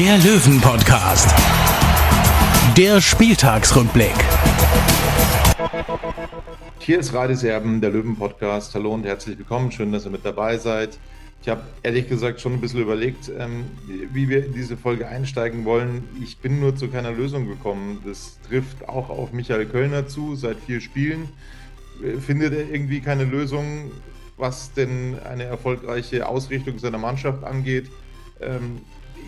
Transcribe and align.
der 0.00 0.16
Löwen-Podcast. 0.16 1.28
Der 2.74 3.02
Spieltagsrückblick. 3.02 4.14
Hier 6.78 7.00
ist 7.00 7.12
Radis 7.12 7.42
Erben, 7.42 7.82
der 7.82 7.90
Löwen-Podcast. 7.90 8.74
Hallo 8.74 8.94
und 8.94 9.04
herzlich 9.04 9.36
willkommen. 9.36 9.70
Schön, 9.70 9.92
dass 9.92 10.06
ihr 10.06 10.10
mit 10.10 10.24
dabei 10.24 10.56
seid. 10.56 10.98
Ich 11.42 11.50
habe 11.50 11.60
ehrlich 11.82 12.08
gesagt 12.08 12.40
schon 12.40 12.54
ein 12.54 12.62
bisschen 12.62 12.80
überlegt, 12.80 13.30
ähm, 13.38 13.66
wie 14.10 14.30
wir 14.30 14.46
in 14.46 14.54
diese 14.54 14.78
Folge 14.78 15.06
einsteigen 15.06 15.66
wollen. 15.66 16.08
Ich 16.22 16.38
bin 16.38 16.60
nur 16.60 16.74
zu 16.74 16.88
keiner 16.88 17.12
Lösung 17.12 17.46
gekommen. 17.46 18.00
Das 18.06 18.38
trifft 18.48 18.88
auch 18.88 19.10
auf 19.10 19.34
Michael 19.34 19.66
Kölner 19.66 20.08
zu, 20.08 20.34
seit 20.34 20.56
vier 20.60 20.80
Spielen. 20.80 21.28
Äh, 22.02 22.18
Findet 22.20 22.54
er 22.54 22.70
irgendwie 22.70 23.00
keine 23.02 23.24
Lösung, 23.24 23.90
was 24.38 24.72
denn 24.72 25.18
eine 25.30 25.44
erfolgreiche 25.44 26.26
Ausrichtung 26.26 26.78
seiner 26.78 26.96
Mannschaft 26.96 27.44
angeht? 27.44 27.90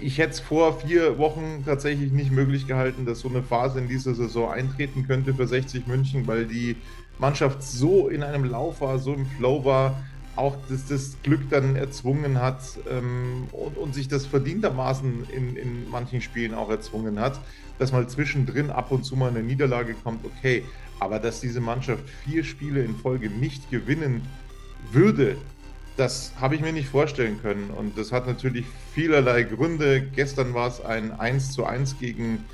Ich 0.01 0.19
hätte 0.19 0.31
es 0.31 0.41
vor 0.41 0.81
vier 0.81 1.19
Wochen 1.19 1.63
tatsächlich 1.65 2.13
nicht 2.13 2.33
möglich 2.33 2.67
gehalten, 2.67 3.07
dass 3.07 3.21
so 3.21 3.29
eine 3.29 3.43
Phase 3.43 3.79
in 3.79 3.89
dieser 3.89 4.15
Saison 4.15 4.51
eintreten 4.51 5.07
könnte 5.07 5.35
für 5.35 5.47
60 5.47 5.87
München, 5.87 6.27
weil 6.27 6.47
die 6.47 6.77
Mannschaft 7.19 7.63
so 7.63 8.09
in 8.09 8.23
einem 8.23 8.45
Lauf 8.45 8.81
war, 8.81 8.99
so 8.99 9.15
im 9.15 9.27
Flow 9.27 9.65
war, 9.65 10.03
auch 10.35 10.57
das, 10.69 10.87
das 10.87 11.17
Glück 11.23 11.51
dann 11.51 11.77
erzwungen 11.77 12.41
hat 12.41 12.61
ähm, 12.91 13.49
und, 13.53 13.77
und, 13.77 13.95
sich 13.95 14.09
das 14.09 14.25
verdientermaßen 14.27 15.29
in, 15.31 15.57
in 15.57 15.91
manchen 15.91 16.21
Spielen 16.21 16.55
auch 16.55 16.71
erzwungen 16.71 17.21
hat, 17.21 17.39
dass 17.79 17.93
mal 17.93 18.09
zwischendrin 18.09 18.71
ab 18.71 18.91
und 18.91 19.05
zu 19.05 19.15
mal 19.17 19.29
eine 19.29 19.43
Niederlage 19.43 19.95
kommt, 19.95 20.25
okay. 20.25 20.65
Aber 21.01 21.19
dass 21.19 21.41
diese 21.41 21.61
Mannschaft 21.61 22.09
vier 22.25 22.45
Spiele 22.45 22.83
in 22.83 22.97
Folge 22.97 23.29
nicht 23.29 23.71
gewinnen 23.71 24.23
würde, 24.91 25.37
das 25.97 26.33
habe 26.41 26.55
ich 26.55 26.61
mir 26.61 26.73
nicht 26.73 26.89
vorstellen 26.89 27.41
können. 27.43 27.71
Und 27.71 27.99
das 27.99 28.13
hat 28.13 28.27
natürlich 28.27 28.65
vielerlei 28.95 29.43
Gründe. 29.43 30.01
Gestern 30.01 30.55
war 30.55 30.69
es 30.69 30.81
ein 30.81 31.13
1 31.13 31.53
zu 31.53 31.65
1 31.65 31.99
gegen 31.99 32.45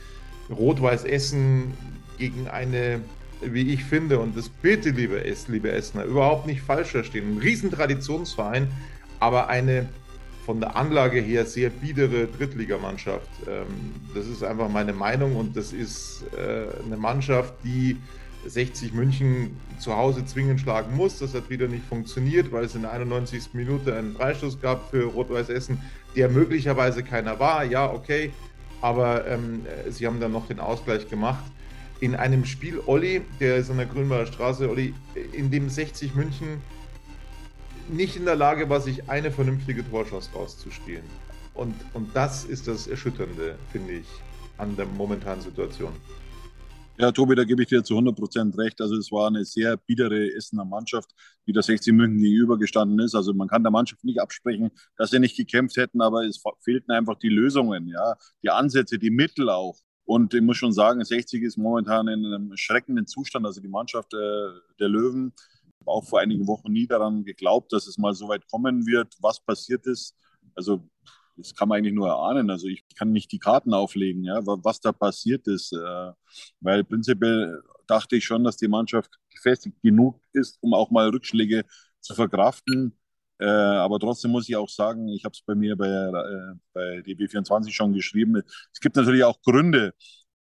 Rot-Weiß 0.51 1.05
Essen, 1.05 1.75
gegen 2.19 2.49
eine, 2.49 3.01
wie 3.41 3.73
ich 3.73 3.85
finde, 3.85 4.19
und 4.19 4.37
das 4.37 4.49
bitte, 4.49 4.91
liebe, 4.91 5.25
es, 5.25 5.47
liebe 5.49 5.71
Essener, 5.71 6.05
überhaupt 6.05 6.47
nicht 6.47 6.63
falsch 6.63 6.91
verstehen. 6.91 7.37
Ein 7.37 7.39
Riesentraditionsverein, 7.39 8.69
aber 9.21 9.49
eine 9.49 9.89
von 10.45 10.61
der 10.61 10.77
Anlage 10.77 11.21
her 11.21 11.45
sehr 11.45 11.69
biedere 11.69 12.27
Drittligamannschaft. 12.27 13.29
Ähm, 13.47 13.67
das 14.15 14.27
ist 14.27 14.43
einfach 14.43 14.69
meine 14.69 14.95
Meinung 14.95 15.37
und 15.37 15.57
das 15.57 15.73
ist 15.73 16.25
äh, 16.37 16.85
eine 16.85 16.97
Mannschaft, 16.97 17.53
die 17.63 17.99
60 18.49 18.93
München 18.93 19.57
zu 19.79 19.97
Hause 19.97 20.25
zwingend 20.25 20.61
schlagen 20.61 20.97
muss. 20.97 21.19
Das 21.19 21.35
hat 21.35 21.51
wieder 21.51 21.69
nicht 21.69 21.85
funktioniert, 21.85 22.51
weil 22.53 22.65
es 22.65 22.75
in 22.75 22.83
der 22.83 22.93
91. 22.93 23.51
Minute 23.53 23.95
einen 23.97 24.15
Freistoß 24.15 24.61
gab 24.61 24.91
für 24.91 25.05
Rot-Weiß 25.05 25.49
Essen, 25.49 25.83
der 26.17 26.29
möglicherweise 26.29 27.03
keiner 27.03 27.39
war. 27.39 27.65
Ja, 27.65 27.93
okay, 27.93 28.33
aber 28.81 29.27
ähm, 29.27 29.67
sie 29.91 30.07
haben 30.07 30.21
dann 30.21 30.33
noch 30.33 30.47
den 30.49 30.61
Ausgleich 30.61 31.09
gemacht. 31.09 31.45
In 32.01 32.15
einem 32.15 32.45
Spiel, 32.45 32.81
Olli, 32.87 33.23
der 33.41 33.57
ist 33.57 33.71
an 33.71 33.79
der 33.79 33.87
Grünwalder 33.87 34.27
Straße, 34.27 34.69
Olli, 34.69 34.95
in 35.33 35.51
dem 35.51 35.69
60 35.69 36.15
München 36.15 36.63
nicht 37.89 38.17
in 38.17 38.25
der 38.25 38.37
Lage 38.37 38.69
war, 38.69 38.81
sich 38.81 39.09
eine 39.09 39.31
vernünftige 39.31 39.89
Torschance 39.89 40.31
rauszuspielen. 40.33 41.05
Und, 41.55 41.75
und 41.95 42.15
das 42.15 42.45
ist 42.45 42.69
das 42.69 42.87
Erschütternde, 42.87 43.59
finde 43.73 43.95
ich, 43.95 44.07
an 44.59 44.77
der 44.77 44.87
momentanen 44.87 45.41
Situation. 45.41 45.93
Ja, 47.01 47.13
Tobi, 47.13 47.37
da 47.37 47.45
gebe 47.45 47.63
ich 47.63 47.69
dir 47.69 47.85
zu 47.85 47.95
100 47.95 48.17
Prozent 48.17 48.59
recht. 48.59 48.81
Also 48.81 48.97
es 48.97 49.13
war 49.13 49.29
eine 49.29 49.45
sehr 49.45 49.77
biedere 49.77 50.33
Essener 50.35 50.65
Mannschaft, 50.65 51.15
die 51.47 51.53
der 51.53 51.63
60 51.63 51.93
München 51.95 52.21
gegenübergestanden 52.21 52.99
ist. 52.99 53.15
Also 53.15 53.33
man 53.35 53.47
kann 53.47 53.63
der 53.63 53.71
Mannschaft 53.71 54.03
nicht 54.03 54.21
absprechen, 54.21 54.73
dass 54.97 55.11
sie 55.11 55.21
nicht 55.21 55.37
gekämpft 55.37 55.77
hätten, 55.77 56.03
aber 56.03 56.25
es 56.25 56.43
fehlten 56.59 56.91
einfach 56.91 57.15
die 57.15 57.29
Lösungen, 57.29 57.87
ja, 57.87 58.17
die 58.43 58.51
Ansätze, 58.51 58.99
die 58.99 59.11
Mittel 59.11 59.49
auch. 59.49 59.79
Und 60.07 60.35
ich 60.35 60.43
muss 60.43 60.57
schon 60.57 60.73
sagen, 60.73 61.05
60 61.05 61.45
ist 61.45 61.57
momentan 61.57 62.09
in 62.09 62.27
einem 62.27 62.57
schreckenden 62.57 63.07
Zustand. 63.07 63.47
Also 63.47 63.61
die 63.61 63.69
Mannschaft 63.69 64.13
äh, 64.15 64.49
der 64.81 64.89
Löwen, 64.89 65.33
auch 65.87 66.05
vor 66.05 66.19
einigen 66.19 66.49
Wochen 66.49 66.73
nie 66.73 66.89
daran 66.89 67.25
geglaubt, 67.25 67.73
dass 67.73 67.87
es 67.87 67.97
mal 67.97 68.15
so 68.15 68.29
weit 68.29 68.45
kommen 68.51 68.87
wird, 68.87 69.15
was 69.21 69.39
passiert 69.39 69.87
ist. 69.87 70.17
Also 70.57 70.83
das 71.39 71.55
kann 71.55 71.69
man 71.69 71.79
eigentlich 71.79 71.95
nur 71.95 72.09
erahnen. 72.09 72.51
Also 72.51 72.67
ich 72.67 72.85
kann 72.97 73.13
nicht 73.13 73.33
die 73.33 73.39
Karten 73.39 73.73
auflegen, 73.73 74.25
ja, 74.25 74.41
was 74.45 74.81
da 74.81 74.93
passiert 74.93 75.47
ist. 75.47 75.73
Äh, 75.73 76.13
weil 76.61 76.85
prinzipiell 76.85 77.63
dachte 77.87 78.17
ich 78.17 78.25
schon, 78.25 78.45
dass 78.45 78.57
die 78.57 78.69
Mannschaft 78.69 79.19
gefestigt 79.31 79.81
genug 79.83 80.21
ist, 80.33 80.59
um 80.61 80.75
auch 80.75 80.91
mal 80.91 81.09
Rückschläge 81.09 81.65
zu 82.01 82.15
verkraften. 82.15 82.99
Äh, 83.41 83.47
aber 83.47 84.01
trotzdem 84.01 84.33
muss 84.33 84.49
ich 84.49 84.57
auch 84.57 84.69
sagen, 84.69 85.09
ich 85.09 85.25
habe 85.25 85.33
es 85.33 85.43
bei 85.43 85.55
mir 85.55 85.77
bei, 85.77 85.87
äh, 85.87 86.55
bei 86.73 87.03
DB24 87.03 87.71
schon 87.73 87.93
geschrieben. 87.93 88.43
Es 88.73 88.81
gibt 88.81 88.97
natürlich 88.97 89.25
auch 89.25 89.41
Gründe, 89.43 89.95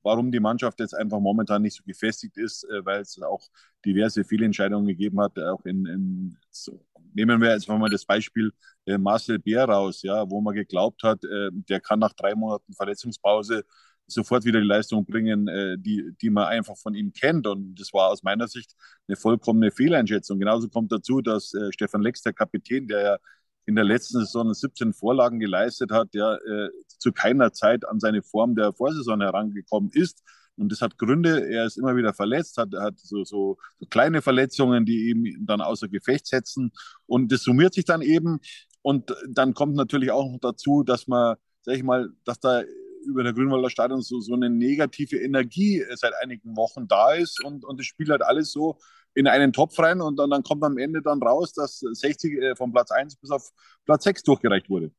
warum 0.05 0.31
die 0.31 0.41
Mannschaft 0.41 0.79
jetzt 0.81 0.95
einfach 0.95 1.19
momentan 1.19 1.63
nicht 1.63 1.77
so 1.77 1.83
gefestigt 1.85 2.37
ist, 2.37 2.65
äh, 2.65 2.85
weil 2.85 3.01
es 3.01 3.21
auch 3.21 3.43
diverse 3.85 4.23
Fehlentscheidungen 4.23 4.87
gegeben 4.87 5.21
hat. 5.21 5.39
Auch 5.39 5.65
in, 5.65 5.87
in 5.87 6.37
so, 6.51 6.85
nehmen 7.15 7.41
wir 7.41 7.53
jetzt 7.53 7.69
mal 7.69 7.91
das 7.91 8.05
Beispiel 8.05 8.53
äh, 8.87 8.99
Marcel 8.99 9.39
Bär 9.39 9.65
raus, 9.65 10.03
ja, 10.03 10.31
wo 10.31 10.41
man 10.41 10.55
geglaubt 10.55 11.03
hat, 11.03 11.25
äh, 11.25 11.51
der 11.53 11.81
kann 11.81 11.99
nach 11.99 12.13
drei 12.13 12.35
Monaten 12.35 12.73
Verletzungspause 12.75 13.65
sofort 14.07 14.45
wieder 14.45 14.61
die 14.61 14.67
Leistung 14.67 15.05
bringen, 15.05 15.49
äh, 15.49 15.77
die, 15.79 16.13
die 16.21 16.31
man 16.31 16.47
einfach 16.47 16.77
von 16.77 16.95
ihm 16.95 17.13
kennt. 17.13 17.47
Und 17.47 17.75
das 17.81 17.93
war 17.93 18.11
aus 18.11 18.23
meiner 18.23 18.49
Sicht 18.49 18.75
eine 19.09 19.17
vollkommene 19.17 19.71
Fehleinschätzung. 19.71 20.39
Genauso 20.39 20.69
kommt 20.69 20.93
dazu, 20.93 21.21
dass 21.21 21.55
äh, 21.55 21.73
Stefan 21.73 22.03
Lex, 22.03 22.23
der 22.23 22.33
Kapitän, 22.33 22.87
der 22.87 23.03
ja 23.03 23.19
in 23.67 23.75
der 23.75 23.85
letzten 23.85 24.19
Saison 24.21 24.53
17 24.53 24.93
Vorlagen 24.93 25.39
geleistet 25.39 25.91
hat, 25.91 26.13
der 26.15 26.39
äh, 26.47 26.69
zu 26.87 27.13
keiner 27.13 27.53
Zeit 27.53 27.87
an 27.89 28.01
seine 28.01 28.23
Form 28.23 28.55
der 28.55 28.73
Vorsaison 28.73 29.21
herangekommen 29.21 29.91
ist. 29.93 30.23
Und 30.57 30.71
das 30.71 30.81
hat 30.81 30.99
Gründe, 30.99 31.49
er 31.49 31.65
ist 31.67 31.79
immer 31.79 31.97
wieder 31.97 32.15
verletzt, 32.15 32.59
hat, 32.59 32.69
hat 32.75 32.99
so, 32.99 33.25
so, 33.25 33.59
so 33.79 33.87
kleine 33.87 34.23
Verletzungen, 34.23 34.85
die 34.85 35.11
ihm 35.11 35.47
dann 35.47 35.61
außer 35.61 35.89
Gefecht 35.89 36.27
setzen. 36.27 36.71
Und 37.07 37.33
das 37.33 37.43
summiert 37.43 37.75
sich 37.75 37.85
dann 37.85 38.03
eben. 38.03 38.39
Und 38.83 39.15
dann 39.29 39.55
kommt 39.55 39.75
natürlich 39.75 40.11
auch 40.11 40.31
noch 40.31 40.39
dazu, 40.41 40.85
dass 40.85 41.09
man, 41.09 41.37
sag 41.63 41.77
ich 41.77 41.83
mal, 41.83 42.11
dass 42.25 42.39
da 42.39 42.63
über 43.07 43.23
der 43.23 43.33
Grünwalder 43.33 43.71
Stadion 43.71 44.01
so, 44.03 44.21
so 44.21 44.35
eine 44.35 44.51
negative 44.51 45.19
Energie 45.19 45.85
seit 45.95 46.13
einigen 46.23 46.57
Wochen 46.57 46.87
da 46.89 47.13
ist 47.13 47.43
und, 47.45 47.65
und 47.65 47.79
das 47.79 47.87
Spiel 47.87 48.09
halt 48.11 48.23
alles 48.23 48.53
so 48.53 48.79
in 49.15 49.27
einen 49.27 49.53
Topf 49.53 49.79
rein 49.79 50.01
und 50.01 50.17
dann, 50.19 50.31
dann 50.31 50.43
kommt 50.43 50.63
am 50.65 50.79
Ende 50.79 51.03
dann 51.03 51.23
raus, 51.23 51.53
dass 51.53 51.79
60 51.81 52.33
äh, 52.43 52.57
von 52.57 52.73
Platz 52.73 52.91
1 52.91 53.17
bis 53.17 53.31
auf 53.31 53.51
Platz 53.85 54.05
6 54.05 54.23
durchgereicht 54.23 54.69
wurde. 54.69 54.91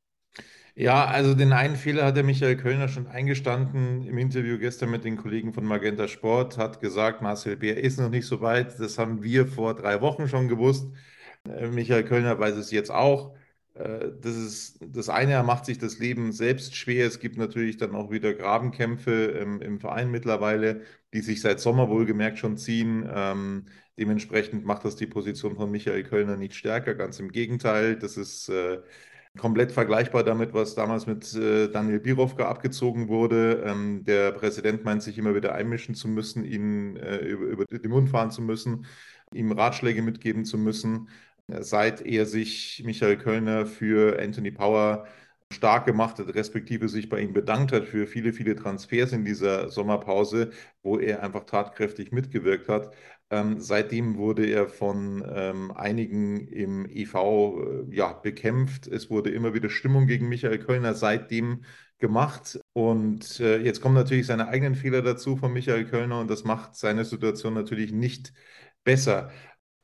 Ja, 0.77 1.05
also 1.05 1.33
den 1.33 1.53
einen 1.53 1.77
Fehler 1.77 2.03
hat 2.05 2.17
der 2.17 2.23
Michael 2.25 2.57
Kölner 2.57 2.89
schon 2.89 3.07
eingestanden 3.07 4.03
im 4.05 4.17
Interview 4.17 4.57
gestern 4.57 4.89
mit 4.91 5.05
den 5.05 5.15
Kollegen 5.15 5.53
von 5.53 5.63
Magenta 5.63 6.09
Sport, 6.09 6.57
hat 6.57 6.81
gesagt, 6.81 7.21
Marcel 7.21 7.55
Bär 7.55 7.81
ist 7.81 7.97
noch 7.97 8.09
nicht 8.09 8.25
so 8.27 8.41
weit. 8.41 8.77
Das 8.79 8.97
haben 8.97 9.23
wir 9.23 9.47
vor 9.47 9.73
drei 9.73 10.01
Wochen 10.01 10.27
schon 10.27 10.49
gewusst. 10.49 10.91
Äh, 11.47 11.67
Michael 11.69 12.03
Kölner 12.03 12.39
weiß 12.39 12.55
es 12.55 12.71
jetzt 12.71 12.91
auch. 12.91 13.35
Äh, 13.75 14.11
das 14.21 14.35
ist 14.35 14.79
das 14.81 15.09
eine, 15.09 15.33
er 15.33 15.43
macht 15.43 15.65
sich 15.65 15.77
das 15.77 15.99
Leben 15.99 16.31
selbst 16.31 16.75
schwer. 16.75 17.05
Es 17.05 17.19
gibt 17.19 17.37
natürlich 17.37 17.77
dann 17.77 17.95
auch 17.95 18.11
wieder 18.11 18.33
Grabenkämpfe 18.33 19.25
im, 19.25 19.61
im 19.61 19.79
Verein 19.79 20.11
mittlerweile, 20.11 20.81
die 21.13 21.21
sich 21.21 21.41
seit 21.41 21.59
Sommer 21.59 21.89
wohlgemerkt 21.89 22.39
schon 22.39 22.57
ziehen. 22.57 23.07
Ähm, 23.13 23.65
dementsprechend 23.99 24.65
macht 24.65 24.85
das 24.85 24.95
die 24.95 25.07
Position 25.07 25.55
von 25.55 25.71
Michael 25.71 26.03
Kölner 26.03 26.37
nicht 26.37 26.55
stärker. 26.55 26.95
Ganz 26.95 27.19
im 27.19 27.31
Gegenteil, 27.31 27.97
das 27.97 28.17
ist 28.17 28.49
äh, 28.49 28.79
komplett 29.37 29.71
vergleichbar 29.71 30.23
damit, 30.23 30.53
was 30.53 30.75
damals 30.75 31.07
mit 31.07 31.33
äh, 31.35 31.67
Daniel 31.69 31.99
Birovka 31.99 32.47
abgezogen 32.47 33.07
wurde. 33.09 33.63
Ähm, 33.65 34.03
der 34.05 34.31
Präsident 34.31 34.85
meint 34.85 35.03
sich 35.03 35.17
immer 35.17 35.35
wieder 35.35 35.53
einmischen 35.53 35.95
zu 35.95 36.07
müssen, 36.07 36.45
ihn 36.45 36.95
äh, 36.97 37.17
über, 37.17 37.45
über 37.45 37.65
den 37.65 37.91
Mund 37.91 38.09
fahren 38.09 38.31
zu 38.31 38.41
müssen, 38.41 38.85
ihm 39.33 39.51
Ratschläge 39.51 40.01
mitgeben 40.01 40.45
zu 40.45 40.57
müssen. 40.57 41.09
Seit 41.47 42.01
er 42.01 42.25
sich 42.25 42.81
Michael 42.85 43.17
Kölner 43.17 43.65
für 43.65 44.19
Anthony 44.19 44.51
Power 44.51 45.05
stark 45.53 45.85
gemacht 45.85 46.17
hat, 46.19 46.33
respektive 46.33 46.89
sich 46.89 47.07
bei 47.07 47.19
ihm 47.21 47.33
bedankt 47.33 47.71
hat 47.71 47.85
für 47.85 48.07
viele, 48.07 48.33
viele 48.33 48.55
Transfers 48.55 49.13
in 49.13 49.23
dieser 49.25 49.69
Sommerpause, 49.69 50.51
wo 50.81 50.97
er 50.97 51.21
einfach 51.23 51.45
tatkräftig 51.45 52.11
mitgewirkt 52.11 52.67
hat, 52.67 52.93
ähm, 53.29 53.59
seitdem 53.59 54.17
wurde 54.17 54.45
er 54.45 54.67
von 54.67 55.23
ähm, 55.33 55.71
einigen 55.71 56.47
im 56.47 56.85
EV 56.87 57.87
äh, 57.89 57.95
ja, 57.95 58.13
bekämpft. 58.13 58.87
Es 58.87 59.09
wurde 59.09 59.31
immer 59.31 59.53
wieder 59.53 59.69
Stimmung 59.69 60.07
gegen 60.07 60.29
Michael 60.29 60.59
Kölner. 60.59 60.93
Seitdem 60.93 61.63
gemacht. 61.97 62.59
Und 62.73 63.39
äh, 63.39 63.57
jetzt 63.59 63.81
kommen 63.81 63.95
natürlich 63.95 64.27
seine 64.27 64.47
eigenen 64.47 64.75
Fehler 64.75 65.01
dazu 65.01 65.37
von 65.37 65.53
Michael 65.53 65.85
Kölner 65.85 66.19
und 66.19 66.29
das 66.29 66.43
macht 66.43 66.75
seine 66.75 67.05
Situation 67.05 67.53
natürlich 67.53 67.91
nicht 67.91 68.33
besser. 68.83 69.31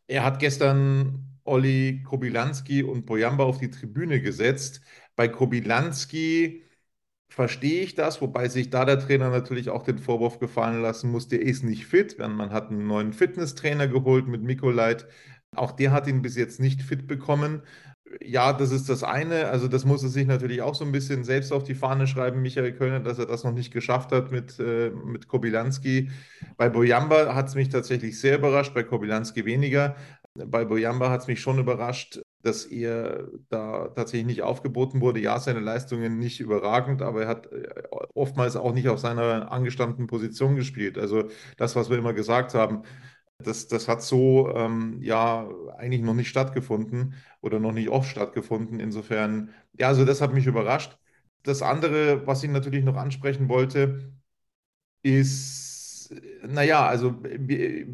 Er 0.07 0.23
hat 0.23 0.39
gestern 0.39 1.30
Olli 1.43 2.03
Kobilanski 2.03 2.83
und 2.83 3.05
Bojamba 3.05 3.43
auf 3.43 3.57
die 3.59 3.69
Tribüne 3.69 4.21
gesetzt. 4.21 4.81
Bei 5.15 5.27
Kobilanski 5.27 6.63
verstehe 7.29 7.83
ich 7.83 7.95
das, 7.95 8.21
wobei 8.21 8.49
sich 8.49 8.69
da 8.69 8.85
der 8.85 8.99
Trainer 8.99 9.29
natürlich 9.29 9.69
auch 9.69 9.83
den 9.83 9.99
Vorwurf 9.99 10.39
gefallen 10.39 10.81
lassen 10.81 11.11
muss, 11.11 11.27
der 11.29 11.41
ist 11.41 11.63
nicht 11.63 11.85
fit. 11.85 12.17
Man 12.19 12.51
hat 12.51 12.69
einen 12.69 12.87
neuen 12.87 13.13
Fitnesstrainer 13.13 13.87
geholt 13.87 14.27
mit 14.27 14.43
Mikolait. 14.43 15.07
Auch 15.55 15.71
der 15.71 15.91
hat 15.91 16.07
ihn 16.07 16.21
bis 16.21 16.35
jetzt 16.35 16.59
nicht 16.59 16.81
fit 16.81 17.07
bekommen. 17.07 17.63
Ja, 18.21 18.51
das 18.51 18.71
ist 18.71 18.89
das 18.89 19.03
eine. 19.03 19.47
Also 19.47 19.67
das 19.69 19.85
muss 19.85 20.03
er 20.03 20.09
sich 20.09 20.27
natürlich 20.27 20.61
auch 20.61 20.75
so 20.75 20.83
ein 20.83 20.91
bisschen 20.91 21.23
selbst 21.23 21.53
auf 21.53 21.63
die 21.63 21.75
Fahne 21.75 22.07
schreiben, 22.07 22.41
Michael 22.41 22.73
Kölner, 22.73 22.99
dass 22.99 23.19
er 23.19 23.25
das 23.25 23.43
noch 23.45 23.53
nicht 23.53 23.71
geschafft 23.71 24.11
hat 24.11 24.31
mit, 24.31 24.59
äh, 24.59 24.89
mit 24.89 25.27
Kobilanski. 25.29 26.11
Bei 26.57 26.69
Bojamba 26.69 27.33
hat 27.35 27.47
es 27.47 27.55
mich 27.55 27.69
tatsächlich 27.69 28.19
sehr 28.19 28.37
überrascht, 28.37 28.73
bei 28.73 28.83
Kobilanski 28.83 29.45
weniger. 29.45 29.95
Bei 30.33 30.63
Bojamba 30.65 31.09
hat 31.09 31.21
es 31.21 31.27
mich 31.27 31.41
schon 31.41 31.59
überrascht, 31.59 32.21
dass 32.41 32.65
er 32.65 33.27
da 33.49 33.89
tatsächlich 33.89 34.25
nicht 34.25 34.41
aufgeboten 34.43 35.01
wurde. 35.01 35.19
Ja, 35.19 35.39
seine 35.39 35.59
Leistungen 35.59 36.19
nicht 36.19 36.39
überragend, 36.39 37.01
aber 37.01 37.23
er 37.23 37.27
hat 37.27 37.51
äh, 37.51 37.67
oftmals 38.15 38.55
auch 38.55 38.73
nicht 38.73 38.87
auf 38.87 38.99
seiner 38.99 39.51
angestammten 39.51 40.07
Position 40.07 40.55
gespielt. 40.55 40.97
Also 40.97 41.25
das, 41.57 41.75
was 41.75 41.89
wir 41.89 41.97
immer 41.97 42.13
gesagt 42.13 42.53
haben, 42.53 42.83
das, 43.39 43.67
das 43.67 43.87
hat 43.87 44.03
so 44.03 44.49
ähm, 44.55 44.99
ja 45.01 45.49
eigentlich 45.77 46.01
noch 46.01 46.13
nicht 46.13 46.29
stattgefunden 46.29 47.15
oder 47.41 47.59
noch 47.59 47.73
nicht 47.73 47.89
oft 47.89 48.09
stattgefunden. 48.09 48.79
Insofern, 48.79 49.49
ja, 49.77 49.87
also 49.87 50.05
das 50.05 50.21
hat 50.21 50.33
mich 50.33 50.45
überrascht. 50.47 50.97
Das 51.43 51.61
andere, 51.61 52.25
was 52.27 52.43
ich 52.43 52.49
natürlich 52.51 52.83
noch 52.85 52.95
ansprechen 52.95 53.49
wollte, 53.49 54.13
ist 55.03 55.60
naja, 56.47 56.85
also 56.87 57.15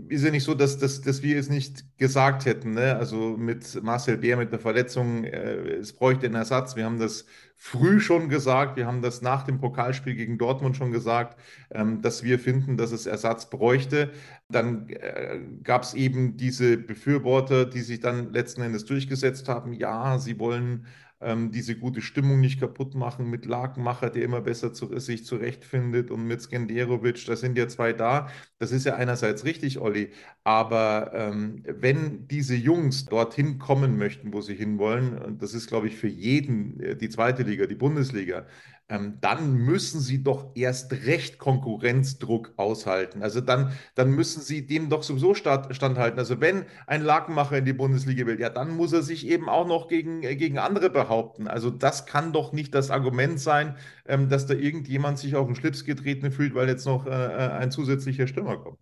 ist 0.10 0.24
ja 0.24 0.32
nicht 0.32 0.44
so, 0.44 0.54
dass, 0.54 0.78
dass, 0.78 1.02
dass 1.02 1.22
wir 1.22 1.38
es 1.38 1.50
nicht 1.50 1.98
gesagt 1.98 2.46
hätten. 2.46 2.74
Ne? 2.74 2.96
Also 2.96 3.36
mit 3.38 3.82
Marcel 3.84 4.18
Bär 4.18 4.38
mit 4.38 4.52
der 4.52 4.60
Verletzung, 4.60 5.24
äh, 5.24 5.76
es 5.76 5.94
bräuchte 5.94 6.26
einen 6.26 6.36
Ersatz. 6.36 6.76
Wir 6.76 6.86
haben 6.86 7.00
das 7.00 7.26
früh 7.56 8.00
schon 8.00 8.30
gesagt, 8.30 8.78
wir 8.78 8.86
haben 8.86 9.02
das 9.02 9.22
nach 9.22 9.44
dem 9.44 9.60
Pokalspiel 9.60 10.16
gegen 10.16 10.38
Dortmund 10.38 10.78
schon 10.78 10.92
gesagt, 10.92 11.40
ähm, 11.72 12.02
dass 12.02 12.24
wir 12.24 12.40
finden, 12.40 12.78
dass 12.78 12.92
es 12.92 13.06
Ersatz 13.06 13.50
bräuchte. 13.50 14.12
Dann 14.50 14.90
äh, 14.90 15.40
gab 15.64 15.84
es 15.84 15.94
eben 15.94 16.38
diese 16.38 16.78
Befürworter, 16.78 17.66
die 17.66 17.82
sich 17.82 18.00
dann 18.00 18.32
letzten 18.32 18.62
Endes 18.62 18.86
durchgesetzt 18.86 19.50
haben. 19.50 19.74
Ja, 19.74 20.20
sie 20.20 20.40
wollen 20.40 20.86
ähm, 21.22 21.52
diese 21.52 21.76
gute 21.78 22.02
Stimmung 22.02 22.40
nicht 22.40 22.60
kaputt 22.60 22.96
machen 22.96 23.30
mit 23.30 23.46
Lakenmacher, 23.46 24.10
der 24.10 24.24
immer 24.24 24.42
besser 24.42 24.74
zu, 24.74 24.98
sich 25.00 25.26
zurechtfindet 25.26 26.12
und 26.12 26.26
mit 26.28 26.42
Skenderovic, 26.42 27.26
da 27.26 27.36
sind 27.36 27.58
ja 27.58 27.68
zwei 27.68 27.94
da. 27.94 28.30
Das 28.60 28.72
ist 28.72 28.86
ja 28.86 28.96
einerseits 28.96 29.44
richtig, 29.46 29.80
Olli, 29.80 30.12
aber 30.44 31.12
ähm, 31.14 31.64
wenn 31.68 32.28
diese 32.28 32.56
Jungs 32.56 33.06
dorthin 33.06 33.58
kommen 33.60 33.98
möchten, 33.98 34.34
wo 34.34 34.42
sie 34.42 34.56
hinwollen, 34.56 35.18
und 35.18 35.42
das 35.42 35.54
ist, 35.54 35.68
glaube 35.68 35.88
ich, 35.88 35.96
für 35.98 36.08
jeden 36.08 36.80
äh, 36.80 36.96
die 36.96 37.10
zweite 37.10 37.44
Liga, 37.44 37.66
die 37.66 37.76
Bundesliga, 37.76 38.46
ähm, 38.90 39.18
dann 39.20 39.54
müssen 39.54 40.00
sie 40.00 40.24
doch 40.24 40.52
erst 40.56 40.92
recht 41.06 41.40
Konkurrenzdruck 41.40 42.54
aushalten. 42.56 43.22
Also 43.22 43.42
dann, 43.42 43.74
dann 43.96 44.12
müssen 44.12 44.42
sie 44.42 44.66
dem 44.66 44.90
doch 44.90 45.04
sowieso 45.04 45.34
stand, 45.34 45.76
standhalten. 45.76 46.20
Also 46.20 46.40
wenn 46.40 46.66
ein 46.86 47.04
Lakenmacher 47.04 47.58
in 47.58 47.66
die 47.66 47.74
Bundesliga 47.74 48.26
will, 48.26 48.40
ja, 48.40 48.50
dann 48.50 48.72
muss 48.72 48.94
er 48.94 49.02
sich 49.04 49.28
eben 49.28 49.50
auch 49.50 49.68
noch 49.68 49.88
gegen, 49.90 50.24
äh, 50.24 50.36
gegen 50.36 50.58
andere 50.58 50.90
behaupten. 50.90 51.48
Also 51.48 51.70
das 51.70 52.06
kann 52.06 52.32
doch 52.32 52.54
nicht 52.54 52.74
das 52.74 52.90
Argument 52.90 53.40
sein, 53.40 53.76
ähm, 54.06 54.30
dass 54.30 54.46
da 54.46 54.54
irgendjemand 54.54 55.20
sich 55.20 55.36
auf 55.36 55.48
den 55.48 55.56
Schlips 55.56 55.84
getreten 55.84 56.32
fühlt, 56.32 56.56
weil 56.56 56.70
jetzt 56.70 56.86
noch 56.86 57.06
äh, 57.06 57.10
äh 57.10 57.58
ein 57.58 57.72
zusätzlicher 57.72 58.28
Stürmer 58.28 58.58
kommt. 58.58 58.80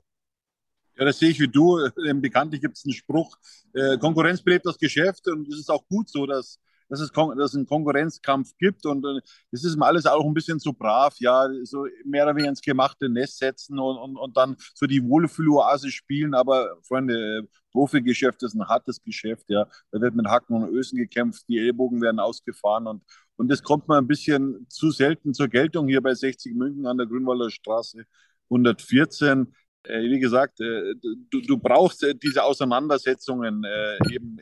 Ja, 0.97 1.05
das 1.05 1.19
sehe 1.19 1.29
ich 1.29 1.39
wie 1.39 1.47
du. 1.47 1.79
Ähm, 2.07 2.21
bekanntlich 2.21 2.61
gibt 2.61 2.77
es 2.77 2.85
einen 2.85 2.93
Spruch, 2.93 3.37
äh, 3.73 3.97
Konkurrenz 3.97 4.41
belebt 4.41 4.65
das 4.65 4.77
Geschäft 4.77 5.27
und 5.27 5.47
es 5.47 5.59
ist 5.59 5.69
auch 5.69 5.85
gut 5.87 6.09
so, 6.09 6.25
dass 6.25 6.59
dass 6.89 6.99
es, 6.99 7.11
dass 7.11 7.51
es 7.51 7.55
einen 7.55 7.65
Konkurrenzkampf 7.65 8.55
gibt 8.57 8.85
und 8.85 9.05
äh, 9.05 9.21
das 9.51 9.63
ist 9.63 9.77
mir 9.77 9.85
alles 9.85 10.05
auch 10.05 10.25
ein 10.25 10.33
bisschen 10.33 10.59
zu 10.59 10.73
brav, 10.73 11.15
ja, 11.19 11.47
so 11.63 11.87
mehr 12.05 12.23
oder 12.23 12.35
weniger 12.35 12.49
ins 12.49 12.61
gemachte 12.61 13.09
Nest 13.09 13.39
setzen 13.39 13.79
und, 13.79 13.97
und, 13.97 14.17
und 14.17 14.37
dann 14.37 14.55
so 14.73 14.85
die 14.85 15.03
Wohlfühloase 15.03 15.89
spielen, 15.89 16.33
aber 16.33 16.77
Freunde, 16.83 17.39
äh, 17.39 17.47
Profigeschäft 17.71 18.41
ist 18.43 18.55
ein 18.55 18.67
hartes 18.67 19.01
Geschäft, 19.03 19.49
ja, 19.49 19.67
da 19.91 20.01
wird 20.01 20.15
mit 20.15 20.27
Hacken 20.27 20.55
und 20.55 20.69
Ösen 20.69 20.97
gekämpft, 20.97 21.45
die 21.47 21.59
Ellbogen 21.59 22.01
werden 22.01 22.19
ausgefahren 22.19 22.88
und, 22.88 23.03
und 23.35 23.49
das 23.49 23.63
kommt 23.63 23.88
mir 23.88 23.97
ein 23.97 24.07
bisschen 24.07 24.65
zu 24.69 24.91
selten 24.91 25.33
zur 25.33 25.47
Geltung 25.47 25.88
hier 25.88 26.01
bei 26.01 26.13
60 26.13 26.55
München 26.55 26.85
an 26.85 26.97
der 26.97 27.07
Grünwalder 27.07 27.49
Straße 27.49 28.05
114 28.49 29.53
äh, 29.83 30.01
wie 30.03 30.19
gesagt, 30.19 30.59
du, 30.59 31.41
du 31.41 31.57
brauchst 31.57 32.03
diese 32.23 32.43
Auseinandersetzungen 32.43 33.63
eben 34.09 34.39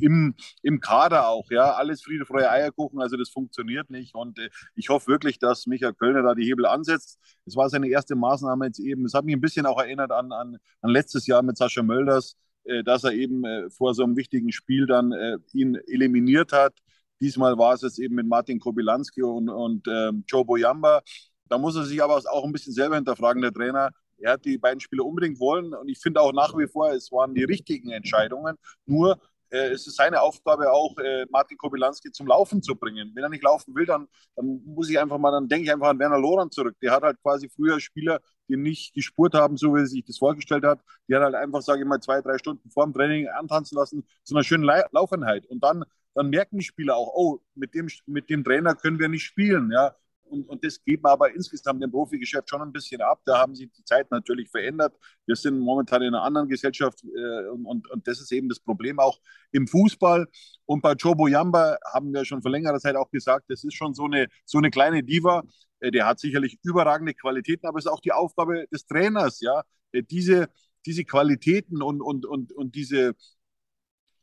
im, 0.00 0.34
im 0.62 0.80
Kader 0.80 1.28
auch, 1.28 1.50
ja, 1.50 1.72
alles 1.72 2.02
Friede, 2.02 2.26
Freie 2.26 2.50
Eierkuchen, 2.50 3.00
also 3.00 3.16
das 3.16 3.30
funktioniert 3.30 3.90
nicht 3.90 4.14
und 4.14 4.38
äh, 4.38 4.50
ich 4.74 4.88
hoffe 4.88 5.08
wirklich, 5.08 5.38
dass 5.38 5.66
Michael 5.66 5.94
Kölner 5.94 6.22
da 6.22 6.34
die 6.34 6.44
Hebel 6.44 6.66
ansetzt. 6.66 7.18
Es 7.46 7.56
war 7.56 7.68
seine 7.68 7.88
erste 7.88 8.16
Maßnahme 8.16 8.66
jetzt 8.66 8.80
eben, 8.80 9.04
es 9.04 9.14
hat 9.14 9.24
mich 9.24 9.34
ein 9.34 9.40
bisschen 9.40 9.66
auch 9.66 9.78
erinnert 9.80 10.12
an, 10.12 10.32
an, 10.32 10.58
an 10.82 10.90
letztes 10.90 11.26
Jahr 11.26 11.42
mit 11.42 11.56
Sascha 11.56 11.82
Mölders, 11.82 12.36
äh, 12.64 12.82
dass 12.84 13.04
er 13.04 13.12
eben 13.12 13.44
äh, 13.44 13.70
vor 13.70 13.94
so 13.94 14.04
einem 14.04 14.16
wichtigen 14.16 14.52
Spiel 14.52 14.86
dann 14.86 15.12
äh, 15.12 15.36
ihn 15.52 15.76
eliminiert 15.86 16.52
hat. 16.52 16.74
Diesmal 17.20 17.58
war 17.58 17.74
es 17.74 17.82
jetzt 17.82 17.98
eben 17.98 18.14
mit 18.14 18.26
Martin 18.26 18.60
Kobilanski 18.60 19.22
und, 19.22 19.48
und 19.48 19.86
ähm, 19.88 20.24
Joe 20.26 20.44
Boyamba. 20.44 21.02
Da 21.48 21.58
muss 21.58 21.76
er 21.76 21.84
sich 21.84 22.02
aber 22.02 22.22
auch 22.30 22.44
ein 22.44 22.52
bisschen 22.52 22.72
selber 22.72 22.96
hinterfragen, 22.96 23.42
der 23.42 23.52
Trainer. 23.52 23.90
Er 24.18 24.32
hat 24.32 24.44
die 24.44 24.58
beiden 24.58 24.80
Spiele 24.80 25.02
unbedingt 25.02 25.40
wollen 25.40 25.74
und 25.74 25.88
ich 25.88 25.98
finde 25.98 26.20
auch 26.20 26.32
nach 26.32 26.56
wie 26.56 26.66
vor, 26.66 26.92
es 26.92 27.10
waren 27.10 27.34
die 27.34 27.44
richtigen 27.44 27.90
Entscheidungen. 27.90 28.56
Nur 28.86 29.18
es 29.58 29.86
ist 29.86 29.96
seine 29.96 30.20
Aufgabe 30.20 30.72
auch, 30.72 30.96
äh, 30.98 31.26
Martin 31.30 31.58
Kobylanski 31.58 32.12
zum 32.12 32.26
Laufen 32.26 32.62
zu 32.62 32.76
bringen. 32.76 33.10
Wenn 33.14 33.24
er 33.24 33.28
nicht 33.28 33.42
laufen 33.42 33.74
will, 33.74 33.86
dann, 33.86 34.08
dann 34.36 34.62
muss 34.64 34.88
ich 34.90 34.98
einfach 34.98 35.18
mal, 35.18 35.30
dann 35.32 35.48
denke 35.48 35.64
ich 35.64 35.72
einfach 35.72 35.88
an 35.88 35.98
Werner 35.98 36.18
Loran 36.18 36.50
zurück. 36.50 36.76
Der 36.82 36.92
hat 36.92 37.02
halt 37.02 37.20
quasi 37.22 37.48
früher 37.48 37.80
Spieler, 37.80 38.20
die 38.48 38.56
nicht 38.56 38.94
gespurt 38.94 39.34
haben, 39.34 39.56
so 39.56 39.74
wie 39.74 39.80
er 39.80 39.86
sich 39.86 40.04
das 40.04 40.18
vorgestellt 40.18 40.64
hat. 40.64 40.80
Die 41.08 41.14
hat 41.14 41.22
halt 41.22 41.34
einfach, 41.34 41.62
sage 41.62 41.82
ich 41.82 41.86
mal, 41.86 42.00
zwei, 42.00 42.20
drei 42.20 42.38
Stunden 42.38 42.70
vor 42.70 42.84
dem 42.84 42.92
Training 42.94 43.28
antanzen 43.28 43.76
lassen, 43.76 44.06
so 44.24 44.34
eine 44.34 44.44
schöne 44.44 44.84
Laufeinheit. 44.92 45.46
Und 45.46 45.62
dann, 45.62 45.84
dann 46.14 46.30
merken 46.30 46.58
die 46.58 46.64
Spieler 46.64 46.96
auch, 46.96 47.12
oh, 47.14 47.40
mit 47.54 47.74
dem, 47.74 47.88
mit 48.06 48.30
dem 48.30 48.44
Trainer 48.44 48.74
können 48.74 48.98
wir 48.98 49.08
nicht 49.08 49.24
spielen. 49.24 49.70
Ja, 49.72 49.94
und, 50.30 50.48
und 50.48 50.64
das 50.64 50.80
man 50.86 51.12
aber 51.12 51.34
insgesamt 51.34 51.82
im 51.82 51.90
Profigeschäft 51.90 52.48
schon 52.48 52.62
ein 52.62 52.72
bisschen 52.72 53.00
ab. 53.00 53.20
Da 53.24 53.38
haben 53.38 53.54
sich 53.54 53.70
die 53.70 53.84
Zeiten 53.84 54.08
natürlich 54.10 54.50
verändert. 54.50 54.96
Wir 55.26 55.36
sind 55.36 55.58
momentan 55.58 56.02
in 56.02 56.08
einer 56.14 56.22
anderen 56.22 56.48
Gesellschaft 56.48 57.04
äh, 57.04 57.48
und, 57.48 57.90
und 57.90 58.06
das 58.06 58.20
ist 58.20 58.32
eben 58.32 58.48
das 58.48 58.60
Problem 58.60 58.98
auch 58.98 59.18
im 59.52 59.66
Fußball. 59.66 60.26
Und 60.66 60.82
bei 60.82 60.92
Joe 60.92 61.16
Boyamba 61.16 61.78
haben 61.92 62.12
wir 62.12 62.24
schon 62.24 62.42
vor 62.42 62.50
längerer 62.50 62.78
Zeit 62.78 62.96
auch 62.96 63.10
gesagt, 63.10 63.46
das 63.48 63.64
ist 63.64 63.74
schon 63.74 63.94
so 63.94 64.04
eine, 64.04 64.28
so 64.44 64.58
eine 64.58 64.70
kleine 64.70 65.02
Diva. 65.02 65.42
Äh, 65.80 65.90
der 65.90 66.06
hat 66.06 66.20
sicherlich 66.20 66.58
überragende 66.62 67.14
Qualitäten, 67.14 67.66
aber 67.66 67.78
es 67.78 67.86
ist 67.86 67.90
auch 67.90 68.00
die 68.00 68.12
Aufgabe 68.12 68.66
des 68.72 68.86
Trainers, 68.86 69.40
ja, 69.40 69.62
äh, 69.92 70.02
diese, 70.02 70.48
diese 70.86 71.04
Qualitäten 71.04 71.82
und, 71.82 72.00
und, 72.00 72.26
und, 72.26 72.52
und 72.52 72.74
diese, 72.74 73.14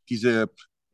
diese 0.09 0.49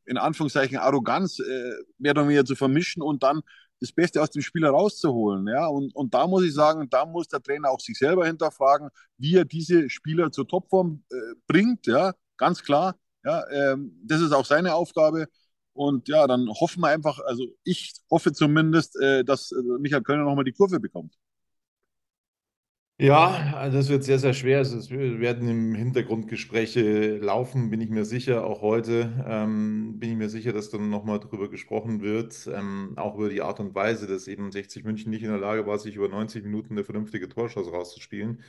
in 0.06 0.18
Anführungszeichen 0.18 0.78
Arroganz 0.78 1.40
äh, 1.40 1.72
mehr 1.98 2.12
oder 2.12 2.24
weniger 2.26 2.46
zu 2.46 2.56
vermischen 2.56 3.02
und 3.02 3.24
dann 3.24 3.42
das 3.84 3.92
Beste 3.92 4.22
aus 4.22 4.30
dem 4.30 4.42
Spieler 4.42 4.70
rauszuholen. 4.70 5.46
Ja? 5.48 5.68
Und, 5.68 5.94
und 5.94 6.14
da 6.14 6.26
muss 6.26 6.46
ich 6.46 6.54
sagen, 6.54 6.90
da 6.90 7.06
muss 7.06 7.28
der 7.28 7.42
Trainer 7.42 7.70
auch 7.70 7.82
sich 7.82 7.98
selber 7.98 8.26
hinterfragen, 8.26 8.90
wie 9.18 9.36
er 9.36 9.44
diese 9.44 9.90
Spieler 9.90 10.32
zur 10.32 10.48
Topform 10.48 11.04
äh, 11.12 11.16
bringt. 11.48 11.86
Ja? 11.86 12.14
Ganz 12.38 12.64
klar. 12.64 12.96
Ja? 13.26 13.46
Ähm, 13.52 14.00
das 14.06 14.22
ist 14.22 14.32
auch 14.32 14.46
seine 14.46 14.74
Aufgabe. 14.74 15.28
Und 15.74 16.08
ja, 16.08 16.28
dann 16.28 16.48
hoffen 16.50 16.82
wir 16.82 16.90
einfach, 16.90 17.20
also 17.20 17.48
ich 17.66 17.94
hoffe 18.10 18.32
zumindest, 18.32 18.96
äh, 19.02 19.26
dass 19.26 19.52
äh, 19.52 19.62
Michael 19.80 20.04
Kölner 20.04 20.24
nochmal 20.24 20.46
die 20.46 20.54
Kurve 20.54 20.80
bekommt. 20.80 21.14
Ja, 23.00 23.70
das 23.70 23.90
wird 23.90 24.04
sehr, 24.04 24.20
sehr 24.20 24.34
schwer. 24.34 24.62
Es 24.62 24.90
werden 24.92 25.50
im 25.50 25.74
Hintergrund 25.76 26.28
Gespräche 26.28 27.18
laufen, 27.18 27.70
bin 27.70 27.82
ich 27.82 27.90
mir 27.90 28.06
sicher. 28.06 28.46
Auch 28.46 28.62
heute 28.62 29.12
ähm, 29.28 30.00
bin 30.00 30.12
ich 30.12 30.16
mir 30.16 30.30
sicher, 30.30 30.54
dass 30.54 30.70
dann 30.70 30.90
nochmal 30.90 31.20
darüber 31.20 31.50
gesprochen 31.50 32.02
wird, 32.02 32.48
ähm, 32.54 32.94
auch 32.96 33.16
über 33.16 33.30
die 33.30 33.42
Art 33.42 33.60
und 33.60 33.74
Weise, 33.76 34.08
dass 34.08 34.28
eben 34.28 34.52
60 34.52 34.84
München 34.86 35.10
nicht 35.10 35.24
in 35.24 35.30
der 35.30 35.40
Lage 35.40 35.66
war, 35.66 35.80
sich 35.80 35.96
über 35.96 36.08
90 36.08 36.44
Minuten 36.44 36.74
eine 36.74 36.84
vernünftige 36.84 37.28
Torschuss 37.28 37.68
rauszuspielen. 37.72 38.42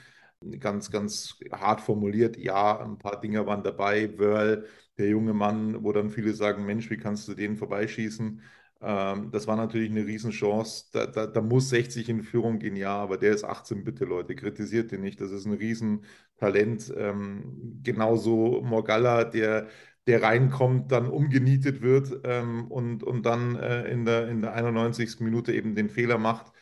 Ganz, 0.61 0.91
ganz 0.91 1.39
hart 1.53 1.81
formuliert, 1.81 2.37
ja, 2.37 2.79
ein 2.81 2.99
paar 2.99 3.19
Dinger 3.21 3.47
waren 3.47 3.63
dabei. 3.63 4.19
Wörl, 4.19 4.67
der 4.99 5.09
junge 5.09 5.33
Mann, 5.33 5.83
wo 5.83 5.91
dann 5.93 6.11
viele 6.11 6.35
sagen, 6.35 6.67
Mensch, 6.67 6.91
wie 6.91 6.99
kannst 6.99 7.27
du 7.29 7.35
den 7.35 7.57
vorbeischießen? 7.57 8.43
Ähm, 8.85 9.31
das 9.31 9.47
war 9.47 9.57
natürlich 9.57 9.91
eine 9.91 10.07
Riesenchance. 10.07 10.87
Da, 10.93 11.07
da, 11.07 11.27
da, 11.27 11.41
muss 11.41 11.71
60 11.71 12.09
in 12.09 12.23
Führung 12.23 12.59
gehen, 12.59 12.77
ja, 12.77 12.95
aber 12.97 13.17
der 13.17 13.33
ist 13.33 13.45
18, 13.45 13.83
bitte 13.85 14.05
Leute, 14.05 14.35
kritisiert 14.35 14.93
den 14.93 15.01
nicht. 15.01 15.21
Das 15.21 15.31
ist 15.31 15.47
ein 15.47 15.55
Riesentalent. 15.55 16.93
Ähm, 16.97 17.81
genauso 17.83 18.61
Morgalla, 18.63 19.25
der, 19.25 19.69
der 20.07 20.23
reinkommt, 20.23 20.93
dann 20.93 21.09
umgenietet 21.09 21.81
wird 21.81 22.21
ähm, 22.25 22.71
und, 22.71 23.03
und 23.03 23.25
dann 23.25 23.57
äh, 23.57 23.89
in, 23.91 24.05
der, 24.05 24.29
in 24.29 24.43
der 24.43 24.53
91. 24.53 25.21
Minute 25.21 25.53
eben 25.53 25.75
den 25.75 25.89
Fehler 25.89 26.19
macht. 26.19 26.53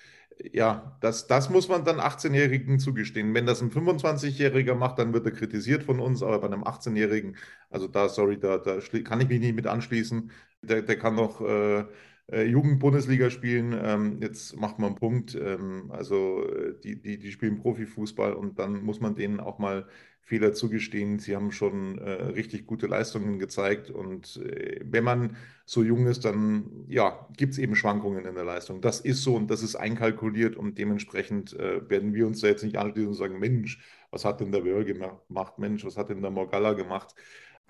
Ja, 0.53 0.97
das, 1.01 1.27
das 1.27 1.51
muss 1.51 1.69
man 1.69 1.85
dann 1.85 2.01
18-Jährigen 2.01 2.79
zugestehen. 2.79 3.35
Wenn 3.35 3.47
das 3.47 3.63
ein 3.63 3.71
25-Jähriger 3.71 4.75
macht, 4.75 4.99
dann 4.99 5.13
wird 5.13 5.27
er 5.27 5.33
kritisiert 5.33 5.85
von 5.85 6.01
uns, 6.01 6.23
aber 6.23 6.41
bei 6.41 6.47
einem 6.47 6.65
18-Jährigen, 6.65 7.37
also 7.71 7.87
da, 7.89 8.09
sorry, 8.09 8.39
da, 8.39 8.59
da 8.59 8.79
kann 9.05 9.21
ich 9.21 9.29
mich 9.29 9.41
nicht 9.41 9.55
mit 9.55 9.67
anschließen. 9.67 10.31
Der, 10.63 10.83
der 10.83 10.99
kann 10.99 11.17
doch 11.17 11.41
äh, 11.41 11.85
äh, 12.31 12.45
Jugend-Bundesliga 12.45 13.31
spielen. 13.31 13.79
Ähm, 13.83 14.19
jetzt 14.21 14.57
macht 14.57 14.79
man 14.79 14.91
einen 14.91 14.97
Punkt. 14.97 15.35
Ähm, 15.35 15.91
also 15.91 16.47
äh, 16.49 16.75
die, 16.83 17.01
die, 17.01 17.19
die 17.19 17.33
spielen 17.33 17.59
Profifußball 17.59 18.35
und 18.35 18.59
dann 18.59 18.83
muss 18.83 19.01
man 19.01 19.15
denen 19.15 19.41
auch 19.41 19.59
mal 19.59 19.87
Fehler 20.25 20.53
zugestehen. 20.53 21.19
Sie 21.19 21.35
haben 21.35 21.51
schon 21.51 21.99
äh, 21.99 22.11
richtig 22.11 22.67
gute 22.67 22.87
Leistungen 22.87 23.39
gezeigt 23.39 23.91
und 23.91 24.37
äh, 24.37 24.81
wenn 24.85 25.03
man 25.03 25.37
so 25.67 25.83
jung 25.83 26.07
ist, 26.07 26.25
dann 26.25 26.85
ja, 26.87 27.27
gibt 27.37 27.55
es 27.55 27.59
eben 27.59 27.75
Schwankungen 27.75 28.25
in 28.25 28.35
der 28.35 28.45
Leistung. 28.45 28.81
Das 28.81 29.01
ist 29.01 29.23
so 29.25 29.35
und 29.35 29.51
das 29.51 29.63
ist 29.63 29.75
einkalkuliert 29.75 30.57
und 30.57 30.79
dementsprechend 30.79 31.59
äh, 31.59 31.89
werden 31.91 32.15
wir 32.15 32.27
uns 32.27 32.41
da 32.41 32.47
jetzt 32.47 32.63
nicht 32.63 32.79
anschließen 32.79 33.09
und 33.09 33.15
sagen, 33.15 33.41
Mensch, 33.41 33.81
was 34.11 34.25
hat 34.25 34.41
denn 34.41 34.53
der 34.53 34.65
Wörl 34.65 34.85
gemacht? 34.85 35.59
Mensch, 35.59 35.85
was 35.85 35.97
hat 35.97 36.09
denn 36.09 36.23
der 36.23 36.31
Morgalla 36.31 36.75
gemacht? 36.75 37.15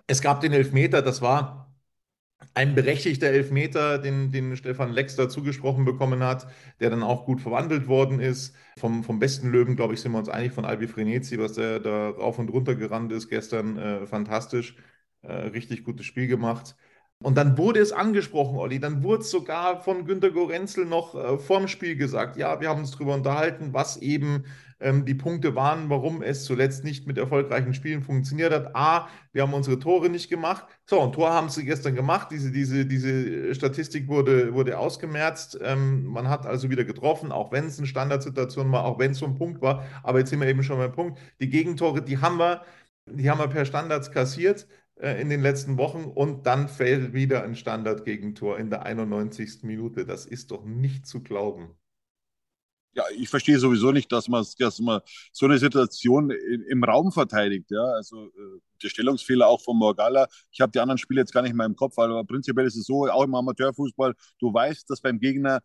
Es 0.06 0.21
gab 0.21 0.40
den 0.40 0.52
Elfmeter, 0.52 1.00
das 1.00 1.23
war 1.23 1.72
ein 2.55 2.75
berechtigter 2.75 3.29
Elfmeter, 3.29 3.99
den, 3.99 4.31
den 4.33 4.57
Stefan 4.57 4.93
Lex 4.93 5.17
da 5.17 5.29
zugesprochen 5.29 5.85
bekommen 5.85 6.23
hat, 6.23 6.47
der 6.81 6.91
dann 6.91 7.03
auch 7.03 7.25
gut 7.25 7.41
verwandelt 7.41 7.89
worden 7.89 8.21
ist. 8.21 8.55
Vom, 8.79 9.05
vom 9.05 9.19
besten 9.19 9.51
Löwen, 9.51 9.77
glaube 9.77 9.95
ich, 9.95 10.01
sind 10.01 10.13
wir 10.13 10.19
uns 10.19 10.29
einig 10.29 10.53
von 10.53 10.65
Albi 10.65 10.87
Frenetzi, 10.89 11.39
was 11.39 11.55
der 11.55 11.81
da 11.81 12.11
rauf 12.11 12.39
und 12.39 12.49
runter 12.51 12.75
gerannt 12.75 13.13
ist 13.13 13.29
gestern. 13.29 13.77
Äh, 13.79 14.07
fantastisch. 14.07 14.77
Äh, 15.23 15.33
richtig 15.33 15.85
gutes 15.85 16.07
Spiel 16.07 16.27
gemacht. 16.27 16.77
Und 17.23 17.37
dann 17.37 17.57
wurde 17.57 17.81
es 17.81 17.93
angesprochen, 17.93 18.57
Olli. 18.57 18.81
Dann 18.81 19.02
wurde 19.02 19.23
es 19.23 19.31
sogar 19.31 19.81
von 19.83 20.05
Günter 20.05 20.31
Gorenzel 20.31 20.85
noch 20.85 21.14
äh, 21.14 21.38
vorm 21.38 21.69
Spiel 21.69 21.97
gesagt. 21.97 22.37
Ja, 22.37 22.61
wir 22.61 22.69
haben 22.69 22.81
uns 22.81 22.93
darüber 22.93 23.14
unterhalten, 23.14 23.73
was 23.73 23.97
eben 23.99 24.45
ähm, 24.83 25.05
die 25.05 25.14
Punkte 25.14 25.55
waren, 25.55 25.88
warum 25.88 26.23
es 26.23 26.45
zuletzt 26.45 26.85
nicht 26.85 27.07
mit 27.07 27.19
erfolgreichen 27.19 27.75
Spielen 27.75 28.02
funktioniert 28.02 28.52
hat. 28.52 28.75
A, 28.75 29.09
wir 29.33 29.43
haben 29.43 29.55
unsere 29.55 29.79
Tore 29.79 30.09
nicht 30.11 30.29
gemacht. 30.29 30.67
So, 30.85 31.00
ein 31.00 31.12
Tor 31.12 31.33
haben 31.33 31.49
sie 31.49 31.64
gestern 31.64 31.95
gemacht. 31.95 32.29
Diese, 32.31 32.50
diese, 32.50 32.85
diese 32.87 33.55
Statistik 33.55 34.09
wurde, 34.09 34.52
wurde 34.55 34.79
ausgemerzt. 34.79 35.59
Ähm, 35.62 36.05
man 36.05 36.29
hat 36.29 36.47
also 36.47 36.71
wieder 36.71 36.85
getroffen, 36.85 37.33
auch 37.33 37.52
wenn 37.52 37.67
es 37.67 37.79
eine 37.79 37.87
Standardsituation 37.87 38.71
war, 38.73 38.85
auch 38.85 38.99
wenn 38.99 39.12
es 39.12 39.19
so 39.19 39.26
ein 39.26 39.37
Punkt 39.37 39.62
war. 39.62 39.85
Aber 40.02 40.19
jetzt 40.19 40.31
sind 40.31 40.41
wir 40.41 40.49
eben 40.49 40.62
schon 40.62 40.79
beim 40.79 40.93
Punkt. 40.93 41.19
Die 41.41 41.49
Gegentore, 41.49 42.02
die 42.02 42.19
haben 42.19 42.38
wir, 42.38 42.62
die 43.07 43.31
haben 43.31 43.38
wir 43.38 43.49
per 43.49 43.64
Standards 43.64 44.11
kassiert. 44.11 44.67
Äh, 44.97 45.21
in 45.21 45.31
den 45.31 45.41
letzten 45.43 45.79
Wochen 45.79 46.05
und 46.05 46.47
dann 46.47 46.69
fällt 46.69 47.13
wieder 47.13 47.43
ein 47.43 47.57
Standardgegentor 47.57 48.59
in 48.59 48.71
der 48.71 48.85
91. 48.85 49.63
Minute. 49.63 50.05
Das 50.07 50.27
ist 50.27 50.51
doch 50.51 50.65
nicht 50.65 51.07
zu 51.07 51.23
glauben. 51.23 51.77
Ja, 52.95 53.05
ich 53.17 53.31
verstehe 53.31 53.59
sowieso 53.59 53.91
nicht, 53.91 54.13
dass 54.13 54.29
man, 54.29 54.45
dass 54.59 54.79
man 54.79 55.01
so 55.33 55.47
eine 55.47 55.57
Situation 55.57 56.31
im 56.31 56.85
Raum 56.85 57.11
verteidigt. 57.11 57.71
Ja, 57.71 57.83
also 57.83 58.27
äh, 58.27 58.61
der 58.83 58.91
Stellungsfehler 58.91 59.47
auch 59.47 59.63
von 59.63 59.79
Morgalla. 59.79 60.29
Ich 60.51 60.61
habe 60.61 60.73
die 60.73 60.79
anderen 60.79 60.99
Spiele 60.99 61.23
jetzt 61.23 61.33
gar 61.33 61.41
nicht 61.43 61.55
mehr 61.55 61.65
im 61.67 61.75
Kopf, 61.75 61.99
aber 61.99 62.23
prinzipiell 62.25 62.67
ist 62.67 62.77
es 62.77 62.85
so, 62.85 63.09
auch 63.09 63.25
im 63.25 63.35
Amateurfußball, 63.35 64.15
du 64.41 64.53
weißt, 64.53 64.91
dass 64.91 65.01
beim 65.01 65.19
Gegner 65.19 65.61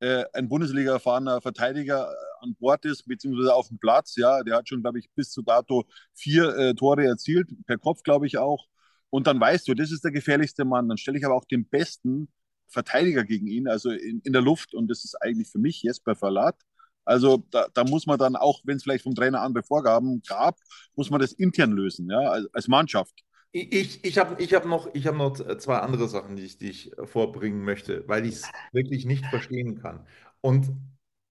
äh, 0.00 0.24
ein 0.32 0.48
Bundesliga 0.48 0.92
erfahrener 0.94 1.40
Verteidiger 1.40 2.10
äh, 2.10 2.44
an 2.44 2.56
Bord 2.56 2.84
ist, 2.84 3.06
beziehungsweise 3.06 3.54
auf 3.54 3.68
dem 3.68 3.78
Platz. 3.78 4.16
Ja, 4.16 4.42
der 4.42 4.56
hat 4.56 4.68
schon, 4.68 4.82
glaube 4.82 4.98
ich, 4.98 5.08
bis 5.14 5.30
zu 5.30 5.42
dato 5.42 5.84
vier 6.14 6.56
äh, 6.56 6.74
Tore 6.74 7.04
erzielt, 7.06 7.48
per 7.66 7.78
Kopf, 7.78 8.02
glaube 8.02 8.26
ich 8.26 8.38
auch. 8.38 8.66
Und 9.12 9.26
dann 9.26 9.38
weißt 9.38 9.68
du, 9.68 9.74
das 9.74 9.92
ist 9.92 10.04
der 10.04 10.10
gefährlichste 10.10 10.64
Mann. 10.64 10.88
Dann 10.88 10.96
stelle 10.96 11.18
ich 11.18 11.26
aber 11.26 11.34
auch 11.34 11.44
den 11.44 11.66
besten 11.66 12.28
Verteidiger 12.68 13.24
gegen 13.24 13.46
ihn, 13.46 13.68
also 13.68 13.90
in, 13.90 14.20
in 14.20 14.32
der 14.32 14.40
Luft. 14.40 14.74
Und 14.74 14.88
das 14.88 15.04
ist 15.04 15.20
eigentlich 15.20 15.48
für 15.48 15.58
mich 15.58 15.82
Jesper 15.82 16.16
Verlat. 16.16 16.56
Also 17.04 17.44
da, 17.50 17.66
da 17.74 17.84
muss 17.84 18.06
man 18.06 18.18
dann 18.18 18.36
auch, 18.36 18.62
wenn 18.64 18.78
es 18.78 18.84
vielleicht 18.84 19.04
vom 19.04 19.14
Trainer 19.14 19.42
andere 19.42 19.64
Vorgaben 19.64 20.22
gab, 20.26 20.56
muss 20.96 21.10
man 21.10 21.20
das 21.20 21.32
intern 21.32 21.72
lösen, 21.72 22.08
ja, 22.10 22.20
als, 22.20 22.46
als 22.54 22.68
Mannschaft. 22.68 23.22
Ich, 23.50 24.02
ich 24.02 24.16
habe 24.16 24.42
ich 24.42 24.54
hab 24.54 24.64
noch, 24.64 24.86
hab 24.94 25.14
noch 25.14 25.58
zwei 25.58 25.76
andere 25.76 26.08
Sachen, 26.08 26.36
die 26.36 26.44
ich, 26.44 26.56
die 26.56 26.70
ich 26.70 26.92
vorbringen 27.04 27.64
möchte, 27.64 28.08
weil 28.08 28.24
ich 28.24 28.36
es 28.36 28.50
wirklich 28.72 29.04
nicht 29.04 29.26
verstehen 29.26 29.78
kann. 29.78 30.06
Und 30.40 30.70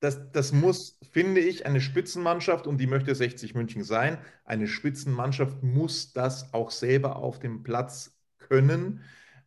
das, 0.02 0.32
das 0.32 0.52
muss, 0.52 1.00
finde 1.12 1.40
ich, 1.42 1.66
eine 1.66 1.80
Spitzenmannschaft, 1.80 2.68
und 2.68 2.80
die 2.80 2.88
möchte 2.88 3.14
60 3.14 3.54
München 3.54 3.84
sein, 3.84 4.18
eine 4.46 4.68
Spitzenmannschaft 4.68 5.62
muss 5.64 6.12
das 6.12 6.54
auch 6.54 6.72
selber 6.72 7.18
auf 7.18 7.40
dem 7.40 7.64
Platz 7.64 8.18
können. 8.40 9.02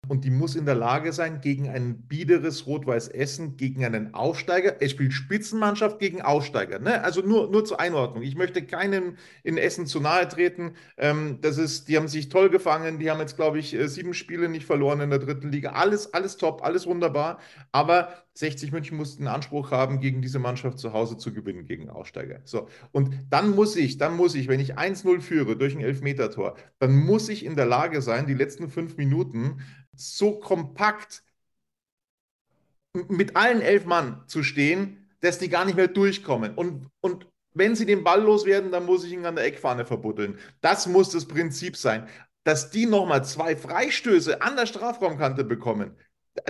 Und 0.07 0.25
die 0.25 0.31
muss 0.31 0.55
in 0.55 0.67
der 0.67 0.75
Lage 0.75 1.13
sein, 1.15 1.41
gegen 1.41 1.71
ein 1.71 2.03
biederes 2.07 2.67
Rot-Weiß 2.67 3.09
Essen, 3.09 3.57
gegen 3.57 3.85
einen 3.85 4.13
Aufsteiger, 4.13 4.77
es 4.81 4.91
spielt 4.91 5.15
Spitzenmannschaft 5.15 5.99
gegen 5.99 6.21
Aufsteiger. 6.21 6.79
Ne? 6.79 7.03
Also 7.03 7.23
nur, 7.23 7.51
nur 7.51 7.65
zur 7.65 7.81
Einordnung. 7.81 8.23
Ich 8.23 8.37
möchte 8.37 8.65
keinem 8.65 9.17
in 9.43 9.57
Essen 9.57 9.87
zu 9.87 10.01
nahe 10.01 10.29
treten. 10.29 10.75
Ähm, 10.99 11.39
das 11.41 11.57
ist, 11.57 11.89
die 11.89 11.97
haben 11.97 12.09
sich 12.09 12.29
toll 12.29 12.51
gefangen, 12.51 12.99
die 12.99 13.11
haben 13.11 13.21
jetzt, 13.21 13.37
glaube 13.37 13.59
ich, 13.59 13.75
äh, 13.75 13.89
sieben 13.89 14.13
Spiele 14.13 14.49
nicht 14.51 14.67
verloren 14.67 15.01
in 15.01 15.11
der 15.11 15.21
dritten 15.21 15.51
Liga. 15.51 15.73
Alles, 15.73 16.13
alles 16.13 16.37
top, 16.37 16.63
alles 16.63 16.87
wunderbar. 16.87 17.39
Aber 17.73 18.24
60 18.35 18.73
München 18.73 18.97
mussten 18.97 19.29
Anspruch 19.29 19.71
haben, 19.71 20.01
gegen 20.01 20.21
diese 20.21 20.41
Mannschaft 20.41 20.79
zu 20.79 20.93
Hause 20.93 21.17
zu 21.17 21.33
gewinnen, 21.33 21.67
gegen 21.67 21.89
Aufsteiger. 21.89 22.41
So. 22.45 22.69
Und 22.91 23.15
dann 23.31 23.51
muss 23.51 23.77
ich, 23.77 23.97
dann 23.97 24.17
muss 24.17 24.35
ich, 24.35 24.49
wenn 24.49 24.61
ich 24.61 24.77
1-0 24.77 25.21
führe 25.21 25.57
durch 25.57 25.75
ein 25.75 25.81
Elfmetertor, 25.81 26.57
dann 26.81 26.97
muss 26.97 27.29
ich 27.29 27.45
in 27.45 27.55
der 27.55 27.67
Lage 27.67 28.03
sein, 28.03 28.27
die 28.27 28.35
letzten 28.35 28.69
fünf 28.69 28.97
Minuten 28.97 29.63
so 29.95 30.41
kompakt 30.41 31.23
mit 33.09 33.37
allen 33.37 33.61
elf 33.61 33.87
Mann 33.87 34.25
zu 34.27 34.43
stehen, 34.43 35.09
dass 35.21 35.39
die 35.39 35.49
gar 35.49 35.65
nicht 35.65 35.77
mehr 35.77 35.89
durchkommen. 35.89 36.55
Und, 36.55 36.89
und 37.01 37.27
wenn 37.55 37.77
sie 37.77 37.87
den 37.87 38.05
Ball 38.05 38.21
loswerden, 38.21 38.73
dann 38.73 38.85
muss 38.85 39.05
ich 39.05 39.13
ihn 39.13 39.27
an 39.27 39.37
der 39.37 39.45
Eckfahne 39.45 39.85
verbuddeln. 39.85 40.39
Das 40.61 40.87
muss 40.87 41.11
das 41.11 41.27
Prinzip 41.27 41.77
sein. 41.77 42.09
Dass 42.43 42.71
die 42.71 42.85
nochmal 42.85 43.25
zwei 43.25 43.57
Freistöße 43.57 44.43
an 44.43 44.57
der 44.57 44.67
Strafraumkante 44.67 45.45
bekommen, 45.45 45.97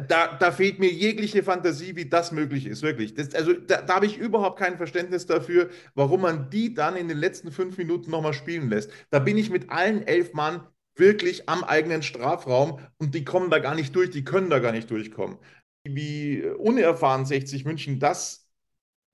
da, 0.08 0.36
da, 0.36 0.50
fehlt 0.50 0.78
mir 0.78 0.90
jegliche 0.90 1.42
Fantasie, 1.42 1.94
wie 1.94 2.08
das 2.08 2.32
möglich 2.32 2.66
ist, 2.66 2.82
wirklich. 2.82 3.14
Das, 3.14 3.34
also 3.34 3.52
da, 3.52 3.82
da 3.82 3.96
habe 3.96 4.06
ich 4.06 4.16
überhaupt 4.16 4.58
kein 4.58 4.78
Verständnis 4.78 5.26
dafür, 5.26 5.68
warum 5.94 6.22
man 6.22 6.48
die 6.50 6.72
dann 6.72 6.96
in 6.96 7.08
den 7.08 7.18
letzten 7.18 7.52
fünf 7.52 7.76
Minuten 7.76 8.10
nochmal 8.10 8.32
spielen 8.32 8.70
lässt. 8.70 8.90
Da 9.10 9.18
bin 9.18 9.36
ich 9.36 9.50
mit 9.50 9.70
allen 9.70 10.06
elf 10.06 10.32
Mann 10.32 10.66
wirklich 10.96 11.48
am 11.48 11.64
eigenen 11.64 12.02
Strafraum 12.02 12.80
und 12.98 13.14
die 13.14 13.24
kommen 13.24 13.50
da 13.50 13.58
gar 13.58 13.74
nicht 13.74 13.94
durch, 13.94 14.10
die 14.10 14.24
können 14.24 14.48
da 14.48 14.58
gar 14.58 14.72
nicht 14.72 14.90
durchkommen. 14.90 15.38
Wie 15.84 16.42
unerfahren 16.42 17.26
60 17.26 17.64
München 17.66 17.98
das 17.98 18.48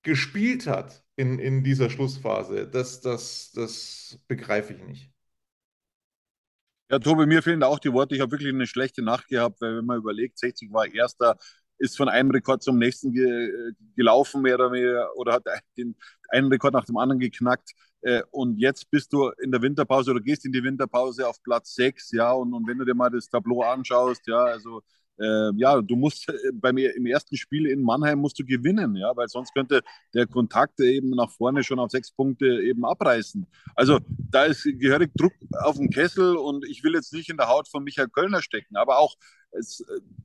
gespielt 0.03 0.67
hat 0.67 1.05
in, 1.17 1.39
in 1.39 1.65
dieser 1.65 1.91
Schlussphase, 1.91 2.69
das, 2.69 3.01
das, 3.01 3.53
das 3.55 4.19
begreife 4.29 4.75
ich 4.75 4.83
nicht. 4.85 5.10
Ja, 6.91 6.99
Tobi, 6.99 7.27
mir 7.27 7.43
fehlen 7.43 7.63
auch 7.63 7.79
die 7.79 7.93
Worte. 7.93 8.15
Ich 8.17 8.21
habe 8.21 8.33
wirklich 8.33 8.53
eine 8.53 8.67
schlechte 8.67 9.03
Nacht 9.03 9.29
gehabt, 9.29 9.61
weil 9.61 9.77
wenn 9.79 9.85
man 9.87 9.99
überlegt, 9.99 10.39
60 10.39 10.73
war 10.73 10.87
Erster, 10.93 11.37
ist 11.79 11.97
von 11.97 12.09
einem 12.09 12.31
Rekord 12.31 12.63
zum 12.63 12.79
nächsten 12.79 13.13
ge 13.13 13.73
gelaufen, 13.97 14.43
mehr 14.43 14.57
oder 14.57 14.73
weniger, 14.73 15.09
oder 15.17 15.35
hat 15.35 15.45
den 15.77 15.95
einen 16.31 16.49
Rekord 16.53 16.75
nach 16.75 16.85
dem 16.85 16.97
anderen 16.97 17.21
geknackt. 17.21 17.71
Äh, 18.03 18.23
und 18.33 18.59
jetzt 18.59 18.91
bist 18.91 19.13
du 19.13 19.29
in 19.43 19.53
der 19.53 19.63
Winterpause 19.63 20.11
oder 20.11 20.21
gehst 20.21 20.45
in 20.45 20.53
die 20.53 20.63
Winterpause 20.65 21.29
auf 21.29 21.41
Platz 21.43 21.75
6, 21.75 22.11
ja, 22.13 22.33
und, 22.33 22.53
und 22.55 22.67
wenn 22.67 22.79
du 22.79 22.85
dir 22.85 22.95
mal 22.95 23.11
das 23.11 23.29
Tableau 23.29 23.63
anschaust, 23.63 24.27
ja, 24.27 24.39
also 24.45 24.83
äh, 25.21 25.51
ja, 25.57 25.81
du 25.83 25.97
musst 25.97 26.29
äh, 26.29 26.33
beim 26.53 26.79
im 26.79 27.07
ersten 27.07 27.37
Spiel 27.37 27.67
in 27.67 27.83
Mannheim 27.83 28.19
musst 28.19 28.39
du 28.39 28.45
gewinnen, 28.45 28.97
ja, 28.97 29.15
weil 29.17 29.29
sonst 29.29 29.53
könnte 29.55 29.83
der 30.15 30.27
Kontakt 30.27 30.81
eben 30.81 31.11
nach 31.11 31.31
vorne 31.31 31.63
schon 31.63 31.79
auf 31.79 31.91
sechs 31.91 32.11
Punkte 32.11 32.47
eben 32.63 32.85
abreißen. 32.85 33.47
Also 33.75 34.01
da 34.31 34.45
ist 34.45 34.65
gehörig 34.65 35.11
Druck 35.15 35.35
auf 35.63 35.77
dem 35.77 35.91
Kessel 35.91 36.37
und 36.37 36.65
ich 36.65 36.83
will 36.83 36.95
jetzt 36.95 37.13
nicht 37.13 37.29
in 37.29 37.37
der 37.37 37.49
Haut 37.49 37.69
von 37.69 37.85
Michael 37.85 38.09
Kölner 38.09 38.43
stecken, 38.43 38.77
aber 38.77 38.99
auch 38.99 39.15
es 39.53 39.81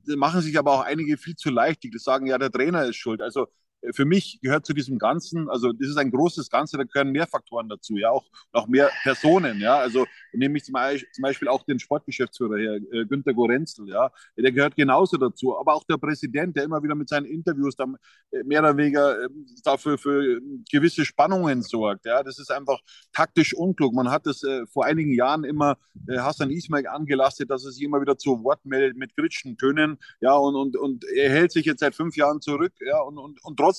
äh, 0.08 0.16
machen 0.16 0.40
sich 0.40 0.58
aber 0.58 0.72
auch 0.72 0.82
einige 0.82 1.16
viel 1.16 1.36
zu 1.36 1.50
leicht, 1.50 1.82
die 1.82 1.90
sagen, 1.98 2.26
ja, 2.26 2.38
der 2.38 2.50
Trainer 2.50 2.84
ist 2.84 2.96
schuld. 2.96 3.20
Also 3.20 3.48
für 3.92 4.04
mich 4.04 4.38
gehört 4.42 4.66
zu 4.66 4.72
diesem 4.72 4.98
Ganzen, 4.98 5.48
also 5.48 5.72
das 5.72 5.88
ist 5.88 5.96
ein 5.96 6.10
großes 6.10 6.50
Ganze, 6.50 6.76
da 6.76 6.84
gehören 6.84 7.12
mehr 7.12 7.26
Faktoren 7.26 7.68
dazu, 7.68 7.96
ja, 7.96 8.10
auch, 8.10 8.24
auch 8.52 8.66
mehr 8.66 8.90
Personen, 9.02 9.60
ja, 9.60 9.76
also 9.76 10.06
nehme 10.32 10.58
ich 10.58 10.64
zum 10.64 10.74
Beispiel 11.22 11.48
auch 11.48 11.64
den 11.64 11.78
Sportgeschäftsführer 11.78 12.58
her, 12.58 12.78
äh, 12.92 13.06
Günter 13.06 13.34
Gorenzel, 13.34 13.88
ja, 13.88 14.10
der 14.36 14.52
gehört 14.52 14.76
genauso 14.76 15.16
dazu, 15.16 15.58
aber 15.58 15.74
auch 15.74 15.84
der 15.84 15.96
Präsident, 15.96 16.56
der 16.56 16.64
immer 16.64 16.82
wieder 16.82 16.94
mit 16.94 17.08
seinen 17.08 17.26
Interviews 17.26 17.76
dann 17.76 17.96
äh, 18.30 18.42
mehr 18.44 18.60
oder 18.60 18.76
weniger 18.76 19.24
äh, 19.24 19.28
dafür 19.64 19.98
für 19.98 20.40
gewisse 20.70 21.04
Spannungen 21.04 21.62
sorgt, 21.62 22.06
ja, 22.06 22.22
das 22.22 22.38
ist 22.38 22.50
einfach 22.50 22.80
taktisch 23.12 23.54
unklug. 23.54 23.94
Man 23.94 24.10
hat 24.10 24.26
das 24.26 24.42
äh, 24.42 24.66
vor 24.66 24.84
einigen 24.84 25.12
Jahren 25.12 25.44
immer 25.44 25.76
Hassan 26.08 26.50
Ismail 26.50 26.86
angelastet, 26.86 27.50
dass 27.50 27.64
er 27.64 27.72
sich 27.72 27.82
immer 27.82 28.00
wieder 28.00 28.18
zu 28.18 28.42
Wort 28.44 28.64
meldet 28.64 28.96
mit 28.96 29.16
kritischen 29.16 29.56
Tönen, 29.56 29.98
ja, 30.20 30.34
und, 30.34 30.54
und, 30.54 30.76
und 30.76 31.04
er 31.04 31.30
hält 31.30 31.52
sich 31.52 31.66
jetzt 31.66 31.80
seit 31.80 31.94
fünf 31.94 32.16
Jahren 32.16 32.40
zurück, 32.40 32.72
ja, 32.80 33.00
und, 33.00 33.18
und, 33.18 33.42
und 33.44 33.56
trotzdem 33.56 33.75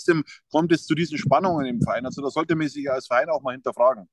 kommt 0.51 0.71
es 0.71 0.85
zu 0.85 0.95
diesen 0.95 1.17
Spannungen 1.17 1.65
im 1.65 1.81
Verein. 1.81 2.05
Also 2.05 2.21
da 2.21 2.29
sollte 2.29 2.55
man 2.55 2.67
sich 2.67 2.89
als 2.89 3.07
Verein 3.07 3.29
auch 3.29 3.41
mal 3.41 3.53
hinterfragen. 3.53 4.07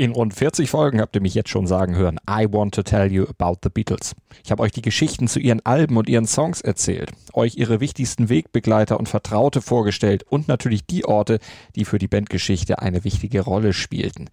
In 0.00 0.12
rund 0.12 0.32
40 0.32 0.70
Folgen 0.70 0.98
habt 0.98 1.14
ihr 1.14 1.20
mich 1.20 1.34
jetzt 1.34 1.50
schon 1.50 1.66
sagen 1.66 1.94
hören, 1.94 2.18
I 2.26 2.46
want 2.50 2.74
to 2.74 2.82
tell 2.82 3.12
you 3.12 3.26
about 3.26 3.58
the 3.62 3.68
Beatles. 3.68 4.14
Ich 4.42 4.50
habe 4.50 4.62
euch 4.62 4.72
die 4.72 4.80
Geschichten 4.80 5.28
zu 5.28 5.40
ihren 5.40 5.60
Alben 5.66 5.98
und 5.98 6.08
ihren 6.08 6.26
Songs 6.26 6.62
erzählt, 6.62 7.12
euch 7.34 7.56
ihre 7.56 7.80
wichtigsten 7.80 8.30
Wegbegleiter 8.30 8.98
und 8.98 9.10
Vertraute 9.10 9.60
vorgestellt 9.60 10.22
und 10.22 10.48
natürlich 10.48 10.86
die 10.86 11.04
Orte, 11.04 11.38
die 11.76 11.84
für 11.84 11.98
die 11.98 12.08
Bandgeschichte 12.08 12.78
eine 12.78 13.04
wichtige 13.04 13.42
Rolle 13.42 13.74
spielten. 13.74 14.30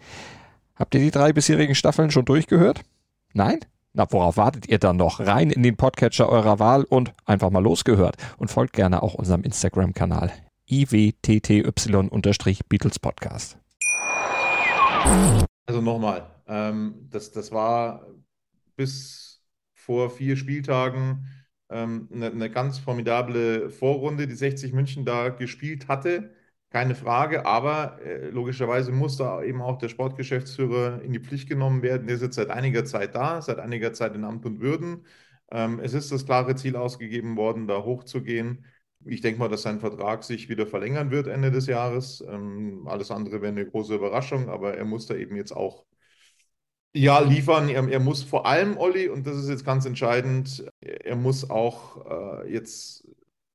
Habt 0.74 0.96
ihr 0.96 1.02
die 1.02 1.12
drei 1.12 1.34
bisherigen 1.34 1.76
Staffeln 1.76 2.12
schon 2.12 2.24
durchgehört? 2.24 2.84
Nein? 3.34 3.60
Na, 3.94 4.06
worauf 4.10 4.38
wartet 4.38 4.68
ihr 4.68 4.80
dann 4.80 4.98
noch? 4.98 5.20
Rein 5.20 5.50
in 5.50 5.64
den 5.64 5.78
Podcatcher 5.78 6.30
eurer 6.30 6.60
Wahl 6.60 6.84
und 6.84 7.14
einfach 7.26 7.50
mal 7.50 7.64
losgehört. 7.64 8.18
Und 8.38 8.52
folgt 8.52 8.74
gerne 8.74 9.02
auch 9.02 9.16
unserem 9.16 9.44
Instagram-Kanal 9.44 10.32
iwtty-Beatles 10.70 13.00
Podcast. 13.00 13.58
Also 15.66 15.82
nochmal, 15.82 16.30
ähm, 16.48 17.08
das, 17.10 17.32
das 17.32 17.52
war 17.52 18.06
bis 18.76 19.42
vor 19.74 20.10
vier 20.10 20.36
Spieltagen 20.36 21.28
ähm, 21.70 22.10
eine, 22.14 22.28
eine 22.28 22.50
ganz 22.50 22.80
formidable 22.80 23.70
Vorrunde, 23.70 24.28
die 24.28 24.36
60 24.36 24.74
München 24.74 25.06
da 25.06 25.30
gespielt 25.30 25.88
hatte. 25.88 26.36
Keine 26.70 26.96
Frage, 26.96 27.46
aber 27.46 28.02
äh, 28.02 28.30
logischerweise 28.30 28.92
muss 28.92 29.16
da 29.16 29.42
eben 29.42 29.62
auch 29.62 29.78
der 29.78 29.88
Sportgeschäftsführer 29.88 31.02
in 31.02 31.14
die 31.14 31.20
Pflicht 31.20 31.48
genommen 31.48 31.82
werden. 31.82 32.08
Der 32.08 32.18
sitzt 32.18 32.36
seit 32.36 32.50
einiger 32.50 32.84
Zeit 32.84 33.16
da, 33.16 33.42
seit 33.42 33.60
einiger 33.60 33.94
Zeit 33.94 34.16
in 34.16 34.26
Amt 34.26 34.46
und 34.46 34.60
Würden. 34.60 35.06
Ähm, 35.50 35.80
es 35.80 35.94
ist 35.94 36.12
das 36.12 36.26
klare 36.26 36.56
Ziel 36.56 36.76
ausgegeben 36.76 37.38
worden, 37.38 37.68
da 37.68 37.84
hochzugehen. 37.84 38.66
Ich 39.06 39.22
denke 39.22 39.40
mal, 39.40 39.48
dass 39.48 39.62
sein 39.62 39.80
Vertrag 39.80 40.26
sich 40.26 40.50
wieder 40.50 40.68
verlängern 40.68 41.10
wird 41.10 41.28
Ende 41.28 41.52
des 41.52 41.68
Jahres. 41.68 42.22
Ähm, 42.28 42.86
alles 42.88 43.12
andere 43.12 43.42
wäre 43.42 43.54
eine 43.54 43.66
große 43.66 43.96
Überraschung, 43.96 44.50
aber 44.50 44.76
er 44.76 44.86
muss 44.86 45.06
da 45.06 45.16
eben 45.16 45.38
jetzt 45.38 45.56
auch 45.56 45.86
ja, 46.94 47.20
liefern. 47.20 47.70
Er, 47.70 47.88
er 47.88 48.00
muss 48.00 48.24
vor 48.24 48.46
allem, 48.46 48.78
Olli, 48.78 49.08
und 49.08 49.26
das 49.26 49.38
ist 49.38 49.50
jetzt 49.50 49.66
ganz 49.66 49.86
entscheidend, 49.86 50.66
er 50.82 51.16
muss 51.16 51.50
auch 51.50 52.44
äh, 52.44 52.52
jetzt 52.52 53.08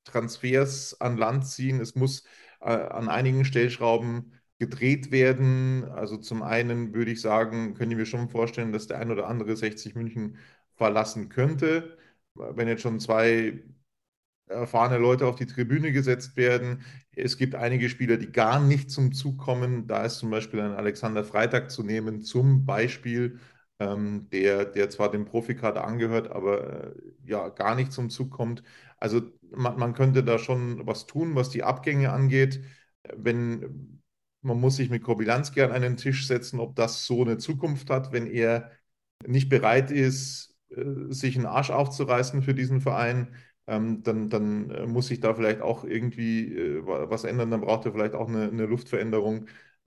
Transfers 0.05 0.99
an 1.01 1.17
Land 1.17 1.47
ziehen. 1.47 1.81
Es 1.81 1.95
muss 1.95 2.25
an 2.69 3.09
einigen 3.09 3.45
Stellschrauben 3.45 4.33
gedreht 4.59 5.11
werden. 5.11 5.85
Also 5.85 6.17
zum 6.17 6.43
einen 6.43 6.95
würde 6.95 7.11
ich 7.13 7.21
sagen, 7.21 7.75
können 7.75 7.99
wir 7.99 8.07
schon 8.07 8.29
vorstellen, 8.29 8.73
dass 8.73 8.87
der 8.87 8.99
ein 8.99 9.11
oder 9.11 9.27
andere 9.29 9.57
60 9.57 9.95
München 9.95 10.37
verlassen 10.77 11.29
könnte. 11.29 11.97
Wenn 12.35 12.69
jetzt 12.69 12.83
schon 12.83 13.01
zwei 13.01 13.63
erfahrene 14.47 14.99
Leute 14.99 15.27
auf 15.27 15.37
die 15.37 15.47
Tribüne 15.47 15.93
gesetzt 15.93 16.37
werden. 16.37 16.85
Es 17.15 17.37
gibt 17.37 17.55
einige 17.55 17.89
Spieler, 17.89 18.17
die 18.17 18.31
gar 18.33 18.61
nicht 18.61 18.91
zum 18.91 19.13
Zug 19.13 19.39
kommen. 19.39 19.87
Da 19.87 20.05
ist 20.05 20.19
zum 20.19 20.31
Beispiel 20.31 20.61
ein 20.61 20.73
Alexander 20.73 21.25
Freitag 21.25 21.71
zu 21.71 21.83
nehmen, 21.83 22.23
zum 22.23 22.67
Beispiel, 22.67 23.39
ähm, 23.79 24.29
der, 24.33 24.65
der 24.67 24.91
zwar 24.91 25.11
dem 25.11 25.25
Profikader 25.25 25.85
angehört, 25.85 26.31
aber 26.31 26.95
äh, 26.97 27.03
ja 27.25 27.49
gar 27.49 27.75
nicht 27.75 27.93
zum 27.93 28.11
Zug 28.11 28.31
kommt. 28.31 28.63
Also 29.03 29.23
man, 29.51 29.79
man 29.79 29.95
könnte 29.95 30.23
da 30.25 30.39
schon 30.39 30.87
was 30.87 31.07
tun, 31.07 31.35
was 31.35 31.51
die 31.51 31.63
Abgänge 31.65 32.13
angeht. 32.13 32.61
Wenn 33.15 34.01
man 34.43 34.61
muss 34.61 34.77
sich 34.77 34.91
mit 34.91 35.03
Kobilanski 35.05 35.63
an 35.63 35.73
einen 35.73 35.97
Tisch 35.97 36.27
setzen, 36.27 36.59
ob 36.61 36.75
das 36.77 37.07
so 37.07 37.23
eine 37.23 37.39
Zukunft 37.39 37.91
hat, 37.91 38.13
wenn 38.13 38.27
er 38.27 38.71
nicht 39.27 39.49
bereit 39.49 39.91
ist, 39.91 40.57
äh, 40.71 40.85
sich 41.13 41.37
einen 41.37 41.47
Arsch 41.47 41.71
aufzureißen 41.71 42.43
für 42.43 42.55
diesen 42.55 42.81
Verein 42.81 43.35
ähm, 43.69 44.03
dann, 44.03 44.29
dann 44.31 44.71
äh, 44.71 44.87
muss 44.87 45.07
sich 45.09 45.21
da 45.21 45.35
vielleicht 45.35 45.61
auch 45.61 45.85
irgendwie 45.85 46.53
äh, 46.57 46.83
was 46.85 47.25
ändern. 47.25 47.51
Dann 47.53 47.61
braucht 47.61 47.87
er 47.87 47.93
vielleicht 47.93 48.15
auch 48.15 48.29
eine, 48.29 48.49
eine 48.49 48.67
Luftveränderung. 48.67 49.47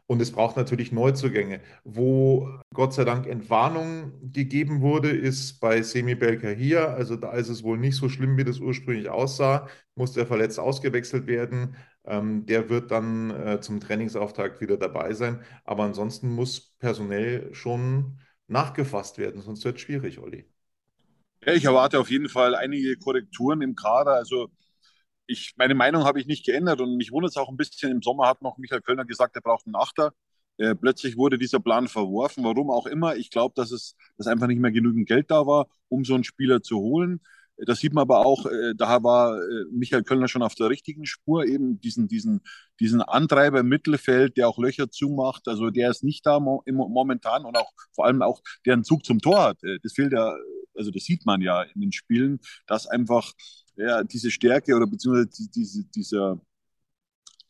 Und 0.08 0.22
es 0.22 0.30
braucht 0.32 0.56
natürlich 0.56 0.92
Neuzugänge. 0.92 1.60
Wo 1.84 2.48
Gott 2.72 2.94
sei 2.94 3.04
Dank 3.04 3.26
Entwarnung 3.26 4.12
gegeben 4.32 4.80
wurde, 4.80 5.10
ist 5.10 5.58
bei 5.60 5.82
Semi 5.82 6.14
Belkahir. 6.14 6.90
Also 6.90 7.16
da 7.16 7.32
ist 7.32 7.48
es 7.48 7.64
wohl 7.64 7.76
nicht 7.78 7.96
so 7.96 8.08
schlimm, 8.08 8.36
wie 8.36 8.44
das 8.44 8.60
ursprünglich 8.60 9.08
aussah. 9.08 9.68
Muss 9.96 10.12
der 10.12 10.26
verletzt 10.26 10.60
ausgewechselt 10.60 11.26
werden. 11.26 11.76
Ähm, 12.04 12.46
der 12.46 12.68
wird 12.68 12.90
dann 12.92 13.30
äh, 13.30 13.60
zum 13.60 13.80
Trainingsauftakt 13.80 14.60
wieder 14.60 14.76
dabei 14.76 15.12
sein. 15.12 15.42
Aber 15.64 15.82
ansonsten 15.84 16.28
muss 16.30 16.60
personell 16.78 17.52
schon 17.54 18.20
nachgefasst 18.48 19.18
werden, 19.18 19.40
sonst 19.42 19.64
wird 19.64 19.76
es 19.76 19.82
schwierig, 19.82 20.18
Olli. 20.20 20.46
Ja, 21.44 21.52
ich 21.54 21.64
erwarte 21.64 21.98
auf 22.00 22.10
jeden 22.10 22.28
Fall 22.28 22.54
einige 22.54 22.96
Korrekturen 22.96 23.62
im 23.62 23.74
Kader. 23.76 24.14
Also 24.14 24.50
ich, 25.26 25.54
meine 25.56 25.74
Meinung 25.74 26.04
habe 26.04 26.20
ich 26.20 26.26
nicht 26.26 26.44
geändert 26.44 26.80
und 26.80 26.96
mich 26.96 27.12
wundert 27.12 27.30
es 27.32 27.36
auch 27.36 27.48
ein 27.48 27.56
bisschen. 27.56 27.90
Im 27.90 28.02
Sommer 28.02 28.28
hat 28.28 28.42
noch 28.42 28.58
Michael 28.58 28.82
Kölner 28.82 29.04
gesagt, 29.04 29.36
er 29.36 29.42
braucht 29.42 29.66
einen 29.66 29.76
Achter. 29.76 30.12
Äh, 30.58 30.74
plötzlich 30.74 31.16
wurde 31.16 31.38
dieser 31.38 31.60
Plan 31.60 31.88
verworfen, 31.88 32.44
warum 32.44 32.70
auch 32.70 32.86
immer. 32.86 33.16
Ich 33.16 33.30
glaube, 33.30 33.54
dass 33.56 33.70
es 33.72 33.96
dass 34.16 34.26
einfach 34.26 34.46
nicht 34.46 34.60
mehr 34.60 34.72
genügend 34.72 35.06
Geld 35.06 35.30
da 35.30 35.46
war, 35.46 35.68
um 35.88 36.04
so 36.04 36.14
einen 36.14 36.24
Spieler 36.24 36.62
zu 36.62 36.78
holen. 36.78 37.20
Das 37.58 37.78
sieht 37.78 37.94
man 37.94 38.02
aber 38.02 38.26
auch, 38.26 38.44
äh, 38.46 38.74
da 38.76 39.02
war 39.02 39.38
äh, 39.38 39.64
Michael 39.72 40.02
Kölner 40.02 40.28
schon 40.28 40.42
auf 40.42 40.54
der 40.54 40.68
richtigen 40.68 41.06
Spur, 41.06 41.46
eben 41.46 41.80
diesen, 41.80 42.06
diesen, 42.06 42.42
diesen 42.80 43.00
Antreiber 43.00 43.60
im 43.60 43.68
Mittelfeld, 43.68 44.36
der 44.36 44.48
auch 44.48 44.58
Löcher 44.58 44.90
zumacht. 44.90 45.48
Also 45.48 45.70
der 45.70 45.90
ist 45.90 46.04
nicht 46.04 46.26
da 46.26 46.38
mo 46.38 46.62
momentan 46.66 47.44
und 47.46 47.56
auch 47.56 47.72
vor 47.94 48.06
allem 48.06 48.20
auch, 48.22 48.42
der 48.66 48.74
einen 48.74 48.84
Zug 48.84 49.04
zum 49.06 49.20
Tor 49.20 49.42
hat. 49.42 49.62
Äh, 49.64 49.78
das 49.82 49.94
fehlt 49.94 50.12
ja, 50.12 50.34
also 50.74 50.90
das 50.90 51.04
sieht 51.04 51.24
man 51.24 51.40
ja 51.40 51.62
in 51.62 51.80
den 51.80 51.92
Spielen, 51.92 52.40
dass 52.66 52.86
einfach 52.86 53.32
ja, 53.76 54.04
diese 54.04 54.30
Stärke 54.30 54.74
oder 54.74 54.86
beziehungsweise 54.86 55.50
diese, 55.50 55.84
dieser, 55.84 56.40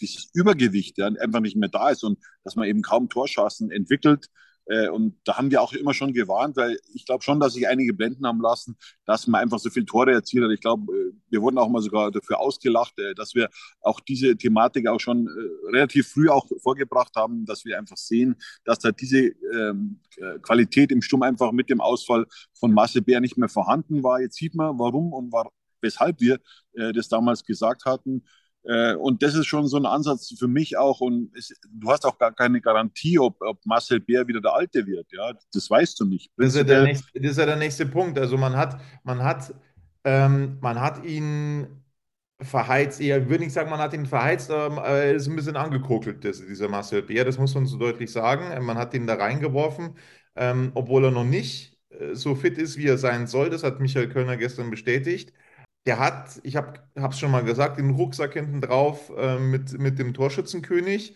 dieses 0.00 0.28
Übergewicht 0.34 0.98
ja, 0.98 1.06
einfach 1.06 1.40
nicht 1.40 1.56
mehr 1.56 1.68
da 1.68 1.90
ist 1.90 2.04
und 2.04 2.18
dass 2.44 2.56
man 2.56 2.68
eben 2.68 2.82
kaum 2.82 3.08
Torschancen 3.08 3.70
entwickelt. 3.70 4.28
Äh, 4.68 4.88
und 4.88 5.16
da 5.24 5.38
haben 5.38 5.50
wir 5.50 5.62
auch 5.62 5.72
immer 5.72 5.94
schon 5.94 6.12
gewarnt, 6.12 6.56
weil 6.56 6.78
ich 6.92 7.06
glaube 7.06 7.22
schon, 7.22 7.38
dass 7.38 7.54
sich 7.54 7.68
einige 7.68 7.94
blenden 7.94 8.26
haben 8.26 8.40
lassen, 8.40 8.76
dass 9.04 9.26
man 9.28 9.40
einfach 9.40 9.60
so 9.60 9.70
viele 9.70 9.86
Tore 9.86 10.12
erzielt 10.12 10.44
hat. 10.44 10.50
Ich 10.50 10.60
glaube, 10.60 10.92
äh, 10.92 11.12
wir 11.30 11.40
wurden 11.40 11.58
auch 11.58 11.68
mal 11.68 11.82
sogar 11.82 12.10
dafür 12.10 12.40
ausgelacht, 12.40 12.98
äh, 12.98 13.14
dass 13.14 13.34
wir 13.34 13.48
auch 13.80 14.00
diese 14.00 14.36
Thematik 14.36 14.88
auch 14.88 15.00
schon 15.00 15.28
relativ 15.72 16.08
früh 16.08 16.28
auch 16.28 16.46
vorgebracht 16.62 17.14
haben, 17.16 17.44
dass 17.46 17.64
wir 17.64 17.78
einfach 17.78 17.96
sehen, 17.96 18.36
dass 18.64 18.78
da 18.80 18.90
diese 18.90 19.32
ähm, 19.54 20.00
Qualität 20.42 20.90
im 20.90 21.02
Sturm 21.02 21.22
einfach 21.22 21.52
mit 21.52 21.70
dem 21.70 21.80
Ausfall 21.80 22.26
von 22.54 22.72
Masse 22.72 23.02
Bär 23.02 23.20
nicht 23.20 23.36
mehr 23.36 23.48
vorhanden 23.48 24.02
war. 24.02 24.20
Jetzt 24.20 24.36
sieht 24.36 24.54
man, 24.54 24.78
warum 24.78 25.12
und 25.12 25.32
war, 25.32 25.50
weshalb 25.86 26.20
wir 26.20 26.38
das 26.92 27.08
damals 27.08 27.44
gesagt 27.44 27.86
hatten. 27.86 28.22
Äh, 28.66 28.94
und 28.94 29.22
das 29.22 29.34
ist 29.34 29.46
schon 29.46 29.66
so 29.66 29.76
ein 29.76 29.86
Ansatz 29.86 30.34
für 30.38 30.48
mich 30.48 30.76
auch. 30.76 31.00
Und 31.00 31.30
es, 31.36 31.52
du 31.70 31.90
hast 31.90 32.04
auch 32.04 32.18
gar 32.18 32.32
keine 32.34 32.60
Garantie, 32.60 33.18
ob, 33.18 33.36
ob 33.40 33.64
Marcel 33.64 34.00
Bär 34.00 34.26
wieder 34.26 34.40
der 34.40 34.54
Alte 34.54 34.86
wird. 34.86 35.06
Ja, 35.12 35.32
das 35.52 35.70
weißt 35.70 36.00
du 36.00 36.04
nicht. 36.04 36.30
Das 36.36 36.48
ist, 36.48 36.56
ja 36.56 36.64
der 36.64 36.82
nächste, 36.82 37.20
das 37.20 37.30
ist 37.32 37.38
ja 37.38 37.46
der 37.46 37.56
nächste 37.56 37.86
Punkt. 37.86 38.18
Also 38.18 38.36
man 38.36 38.56
hat, 38.56 38.80
man 39.04 39.22
hat, 39.22 39.54
ähm, 40.04 40.58
man 40.60 40.80
hat 40.80 41.04
ihn 41.04 41.68
verheizt, 42.42 43.00
eher 43.00 43.30
würde 43.30 43.44
ich 43.44 43.52
sagen, 43.52 43.70
man 43.70 43.78
hat 43.78 43.94
ihn 43.94 44.04
verheizt, 44.04 44.50
aber 44.50 44.82
er 44.84 45.14
ist 45.14 45.26
ein 45.26 45.36
bisschen 45.36 45.56
angekokelt, 45.56 46.22
das, 46.24 46.44
dieser 46.44 46.68
Marcel 46.68 47.02
Bär. 47.02 47.24
Das 47.24 47.38
muss 47.38 47.54
man 47.54 47.66
so 47.66 47.78
deutlich 47.78 48.10
sagen. 48.10 48.64
Man 48.64 48.76
hat 48.76 48.92
ihn 48.94 49.06
da 49.06 49.14
reingeworfen, 49.14 49.96
ähm, 50.34 50.72
obwohl 50.74 51.04
er 51.04 51.10
noch 51.12 51.24
nicht 51.24 51.78
äh, 51.90 52.14
so 52.14 52.34
fit 52.34 52.58
ist, 52.58 52.76
wie 52.76 52.88
er 52.88 52.98
sein 52.98 53.28
soll. 53.28 53.48
Das 53.48 53.62
hat 53.62 53.80
Michael 53.80 54.08
Kölner 54.08 54.36
gestern 54.36 54.70
bestätigt 54.70 55.32
der 55.86 55.98
hat, 55.98 56.40
ich 56.42 56.56
habe 56.56 56.80
es 56.96 57.18
schon 57.18 57.30
mal 57.30 57.44
gesagt, 57.44 57.78
den 57.78 57.90
Rucksack 57.90 58.34
hinten 58.34 58.60
drauf 58.60 59.12
äh, 59.16 59.38
mit, 59.38 59.78
mit 59.78 59.98
dem 59.98 60.14
Torschützenkönig. 60.14 61.14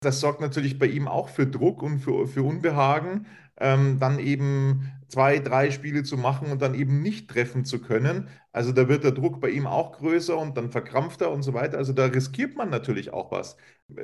Das 0.00 0.20
sorgt 0.20 0.40
natürlich 0.40 0.78
bei 0.78 0.86
ihm 0.86 1.08
auch 1.08 1.28
für 1.28 1.46
Druck 1.46 1.82
und 1.82 1.98
für, 2.00 2.26
für 2.28 2.42
Unbehagen, 2.42 3.26
ähm, 3.58 3.98
dann 3.98 4.18
eben 4.18 4.92
zwei, 5.08 5.38
drei 5.38 5.70
Spiele 5.70 6.02
zu 6.02 6.16
machen 6.16 6.50
und 6.52 6.62
dann 6.62 6.74
eben 6.74 7.02
nicht 7.02 7.30
treffen 7.30 7.64
zu 7.64 7.80
können. 7.80 8.28
Also 8.52 8.72
da 8.72 8.88
wird 8.88 9.04
der 9.04 9.12
Druck 9.12 9.40
bei 9.40 9.50
ihm 9.50 9.66
auch 9.66 9.92
größer 9.98 10.36
und 10.36 10.56
dann 10.56 10.70
verkrampft 10.70 11.20
er 11.22 11.30
und 11.30 11.42
so 11.42 11.54
weiter. 11.54 11.78
Also 11.78 11.92
da 11.92 12.06
riskiert 12.06 12.56
man 12.56 12.70
natürlich 12.70 13.12
auch 13.12 13.30
was, 13.32 13.56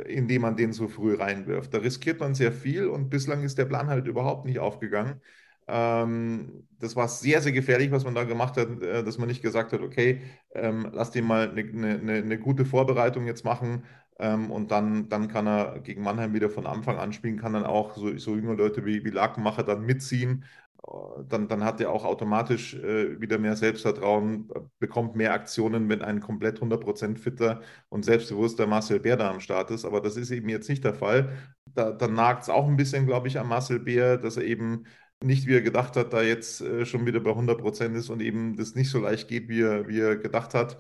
indem 0.07 0.43
man 0.43 0.57
den 0.57 0.73
so 0.73 0.89
früh 0.89 1.15
reinwirft. 1.15 1.75
Da 1.75 1.79
riskiert 1.79 2.21
man 2.21 2.35
sehr 2.35 2.53
viel 2.53 2.87
und 2.89 3.11
bislang 3.11 3.43
ist 3.45 3.59
der 3.59 3.65
Plan 3.67 3.89
halt 3.89 4.07
überhaupt 4.07 4.45
nicht 4.47 4.59
aufgegangen. 4.59 5.21
Ähm, 5.69 6.67
das 6.79 6.97
war 6.97 7.09
sehr, 7.09 7.41
sehr 7.41 7.53
gefährlich, 7.53 7.91
was 7.93 8.05
man 8.05 8.15
da 8.15 8.25
gemacht 8.25 8.57
hat, 8.57 8.83
äh, 8.83 9.05
dass 9.05 9.19
man 9.19 9.29
nicht 9.29 9.43
gesagt 9.43 9.73
hat, 9.73 9.81
okay, 9.81 10.21
ähm, 10.55 10.91
lass 10.93 11.11
den 11.13 11.25
mal 11.25 11.51
eine, 11.51 11.63
eine, 11.63 12.15
eine, 12.15 12.39
gute 12.39 12.65
Vorbereitung 12.65 13.27
jetzt 13.27 13.45
machen 13.45 13.85
ähm, 14.19 14.51
und 14.51 14.71
dann, 14.73 15.09
dann 15.09 15.29
kann 15.29 15.47
er 15.47 15.79
gegen 15.81 16.03
Mannheim 16.03 16.35
wieder 16.35 16.51
von 16.51 16.67
Anfang 16.67 16.99
an 16.99 17.13
spielen, 17.13 17.39
kann 17.39 17.53
dann 17.53 17.65
auch 17.65 17.97
so, 17.97 18.17
so 18.19 18.35
junge 18.37 18.55
Leute 18.55 18.85
wie, 18.85 19.05
wie 19.05 19.11
Lakenmacher 19.11 19.63
dann 19.63 19.87
mitziehen. 19.87 20.45
Äh, 20.85 21.25
dann, 21.29 21.49
dann 21.49 21.65
hat 21.65 21.81
er 21.81 21.91
auch 21.93 22.05
automatisch 22.05 22.75
äh, 22.75 23.21
wieder 23.21 23.39
mehr 23.39 23.57
Selbstvertrauen, 23.57 24.49
bekommt 24.81 25.15
mehr 25.17 25.33
Aktionen, 25.33 25.89
wenn 25.89 26.03
ein 26.03 26.21
komplett 26.21 26.61
100% 26.61 27.19
fitter 27.19 27.63
und 27.89 28.05
selbstbewusster 28.05 28.67
Marcel 28.67 29.01
Bär 29.01 29.17
da 29.17 29.31
am 29.31 29.41
Start 29.41 29.71
ist. 29.71 29.85
Aber 29.85 30.01
das 30.01 30.17
ist 30.17 30.31
eben 30.31 30.49
jetzt 30.49 30.69
nicht 30.69 30.85
der 30.85 30.95
Fall. 30.95 31.33
Da, 31.67 31.93
da 31.93 32.09
nagt 32.09 32.43
es 32.43 32.49
auch 32.49 32.67
ein 32.67 32.77
bisschen, 32.77 33.07
glaube 33.07 33.29
ich, 33.29 33.39
an 33.39 33.47
Marcel 33.49 33.79
Bär, 33.81 34.19
dass 34.19 34.37
er 34.37 34.45
eben 34.45 34.85
nicht, 35.25 35.47
wie 35.47 35.55
er 35.55 35.63
gedacht 35.63 35.97
hat, 35.97 36.13
da 36.13 36.23
jetzt 36.23 36.61
äh, 36.61 36.85
schon 36.87 37.07
wieder 37.07 37.21
bei 37.21 37.35
100 37.35 37.61
Prozent 37.61 37.97
ist 37.97 38.11
und 38.11 38.21
eben 38.21 38.57
das 38.57 38.75
nicht 38.75 38.91
so 38.91 39.01
leicht 39.01 39.29
geht, 39.29 39.49
wie 39.49 39.63
er, 39.63 39.89
wie 39.89 40.01
er 40.01 40.17
gedacht 40.17 40.55
hat. 40.55 40.79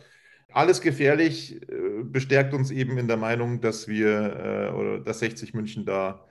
Alles 0.52 0.80
gefährlich 0.80 1.62
äh, 1.70 2.02
bestärkt 2.04 2.54
uns 2.54 2.70
eben 2.70 2.98
in 2.98 3.08
der 3.08 3.16
Meinung, 3.16 3.60
dass 3.60 3.88
wir 3.88 4.70
äh, 4.70 4.74
oder 4.74 5.00
dass 5.00 5.20
60 5.20 5.54
München 5.54 5.84
da 5.86 6.26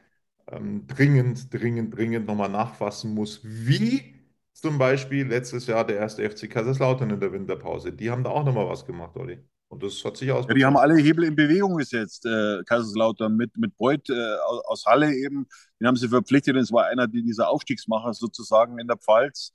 ähm, 0.48 0.88
dringend, 0.88 1.54
dringend, 1.54 1.96
dringend 1.96 2.28
nochmal 2.28 2.50
nachfassen 2.50 3.14
muss, 3.14 3.42
wie 3.44 4.16
zum 4.54 4.78
Beispiel 4.78 5.28
letztes 5.28 5.68
Jahr 5.68 5.86
der 5.86 5.98
erste 5.98 6.24
FC 6.30 6.48
Kaiserslautern 6.50 7.10
in 7.12 7.20
der 7.20 7.32
Winterpause. 7.34 7.92
Die 7.94 8.12
haben 8.12 8.24
da 8.24 8.30
auch 8.32 8.46
nochmal 8.46 8.68
was 8.70 8.86
gemacht, 8.86 9.16
Olli. 9.18 9.40
Und 9.72 9.84
das 9.84 10.04
hat 10.04 10.18
sich 10.18 10.28
Ja, 10.28 10.36
ausbezahlt. 10.36 10.60
die 10.60 10.66
haben 10.66 10.76
alle 10.78 10.96
Hebel 10.98 11.24
in 11.26 11.36
Bewegung 11.36 11.78
gesetzt, 11.78 12.26
äh, 12.26 12.62
Kaiserslautern 12.66 13.36
mit, 13.38 13.56
mit 13.58 13.78
Beuth 13.78 14.10
äh, 14.10 14.36
aus, 14.46 14.66
aus 14.66 14.86
Halle 14.86 15.16
eben. 15.16 15.48
Den 15.80 15.88
haben 15.88 15.96
sie 15.96 16.10
verpflichtet 16.10 16.56
und 16.56 16.62
es 16.62 16.74
war 16.74 16.88
einer 16.88 17.08
dieser 17.08 17.50
Aufstiegsmacher 17.50 18.14
sozusagen 18.14 18.80
in 18.80 18.88
der 18.88 18.98
Pfalz. 18.98 19.54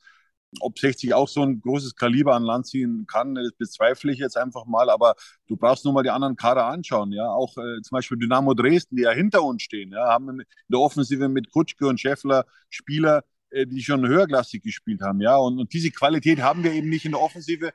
Ob 0.61 0.79
60 0.79 1.13
auch 1.13 1.29
so 1.29 1.43
ein 1.43 1.61
großes 1.61 1.97
Kaliber 1.97 2.35
an 2.35 2.45
Land 2.45 2.67
ziehen 2.67 3.07
kann, 3.07 3.35
das 3.35 3.53
bezweifle 3.59 4.11
ich 4.13 4.19
jetzt 4.19 4.39
einfach 4.39 4.65
mal. 4.65 4.89
Aber 4.91 5.17
du 5.49 5.57
brauchst 5.57 5.85
nur 5.85 5.93
mal 5.93 6.03
die 6.03 6.11
anderen 6.11 6.37
Kader 6.37 6.67
anschauen. 6.67 7.13
Ja, 7.13 7.29
auch 7.29 7.57
äh, 7.59 7.83
zum 7.83 7.97
Beispiel 7.97 8.17
Dynamo 8.19 8.55
Dresden, 8.55 8.97
die 8.97 9.03
ja 9.03 9.11
hinter 9.13 9.43
uns 9.45 9.63
stehen, 9.63 9.93
ja, 9.93 10.09
haben 10.09 10.31
in 10.31 10.45
der 10.69 10.81
Offensive 10.81 11.29
mit 11.29 11.51
Kutschke 11.53 11.87
und 11.89 12.01
Scheffler 12.01 12.47
Spieler, 12.71 13.23
äh, 13.51 13.67
die 13.67 13.83
schon 13.83 14.07
höherklassig 14.09 14.63
gespielt 14.63 15.03
haben. 15.03 15.21
Ja, 15.21 15.37
und, 15.37 15.59
und 15.61 15.73
diese 15.75 15.91
Qualität 15.91 16.41
haben 16.41 16.65
wir 16.65 16.73
eben 16.73 16.89
nicht 16.89 17.05
in 17.07 17.13
der 17.13 17.21
Offensive. 17.23 17.73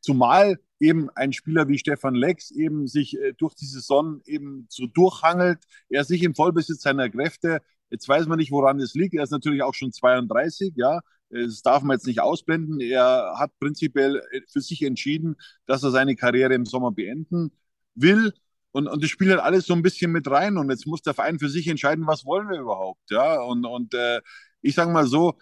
Zumal 0.00 0.58
eben 0.78 1.10
ein 1.10 1.32
Spieler 1.32 1.68
wie 1.68 1.78
Stefan 1.78 2.14
Lex 2.14 2.50
eben 2.50 2.86
sich 2.86 3.18
äh, 3.18 3.34
durch 3.36 3.54
die 3.54 3.66
Saison 3.66 4.20
eben 4.24 4.66
so 4.70 4.86
durchhangelt. 4.86 5.58
Er 5.88 6.00
ist 6.00 6.10
nicht 6.10 6.22
im 6.22 6.34
Vollbesitz 6.34 6.82
seiner 6.82 7.10
Kräfte. 7.10 7.60
Jetzt 7.90 8.08
weiß 8.08 8.26
man 8.26 8.38
nicht, 8.38 8.50
woran 8.50 8.80
es 8.80 8.94
liegt. 8.94 9.14
Er 9.14 9.24
ist 9.24 9.30
natürlich 9.30 9.62
auch 9.62 9.74
schon 9.74 9.92
32, 9.92 10.74
ja. 10.76 11.00
Das 11.30 11.62
darf 11.62 11.82
man 11.82 11.94
jetzt 11.96 12.06
nicht 12.06 12.20
ausblenden. 12.20 12.80
Er 12.80 13.34
hat 13.38 13.52
prinzipiell 13.60 14.16
äh, 14.32 14.40
für 14.50 14.60
sich 14.60 14.82
entschieden, 14.82 15.36
dass 15.66 15.82
er 15.82 15.90
seine 15.90 16.16
Karriere 16.16 16.54
im 16.54 16.66
Sommer 16.66 16.92
beenden 16.92 17.52
will. 17.94 18.32
Und, 18.72 18.88
und 18.88 19.02
das 19.02 19.10
spielt 19.10 19.30
halt 19.30 19.40
alles 19.40 19.66
so 19.66 19.74
ein 19.74 19.82
bisschen 19.82 20.12
mit 20.12 20.30
rein. 20.30 20.56
Und 20.56 20.70
jetzt 20.70 20.86
muss 20.86 21.02
der 21.02 21.14
Verein 21.14 21.38
für 21.38 21.48
sich 21.48 21.68
entscheiden, 21.68 22.06
was 22.06 22.24
wollen 22.24 22.48
wir 22.48 22.58
überhaupt. 22.58 23.10
Ja, 23.10 23.40
und, 23.42 23.64
und 23.64 23.94
äh, 23.94 24.20
ich 24.62 24.74
sage 24.74 24.90
mal 24.92 25.06
so, 25.06 25.34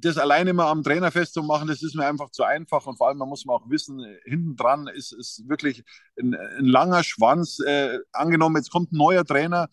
das 0.00 0.18
alleine 0.18 0.52
mal 0.52 0.70
am 0.70 0.82
Trainer 0.82 1.10
festzumachen, 1.10 1.68
das 1.68 1.82
ist 1.82 1.94
mir 1.94 2.06
einfach 2.06 2.30
zu 2.30 2.44
einfach. 2.44 2.86
Und 2.86 2.96
vor 2.96 3.08
allem, 3.08 3.18
man 3.18 3.28
muss 3.28 3.44
man 3.44 3.56
auch 3.56 3.68
wissen, 3.70 4.00
äh, 4.00 4.18
hinten 4.24 4.56
dran 4.56 4.88
ist, 4.88 5.12
ist 5.12 5.48
wirklich 5.48 5.82
ein, 6.18 6.34
ein 6.34 6.64
langer 6.66 7.02
Schwanz. 7.02 7.58
Äh, 7.60 7.98
angenommen, 8.12 8.56
jetzt 8.56 8.70
kommt 8.70 8.92
ein 8.92 8.96
neuer 8.96 9.24
Trainer, 9.24 9.68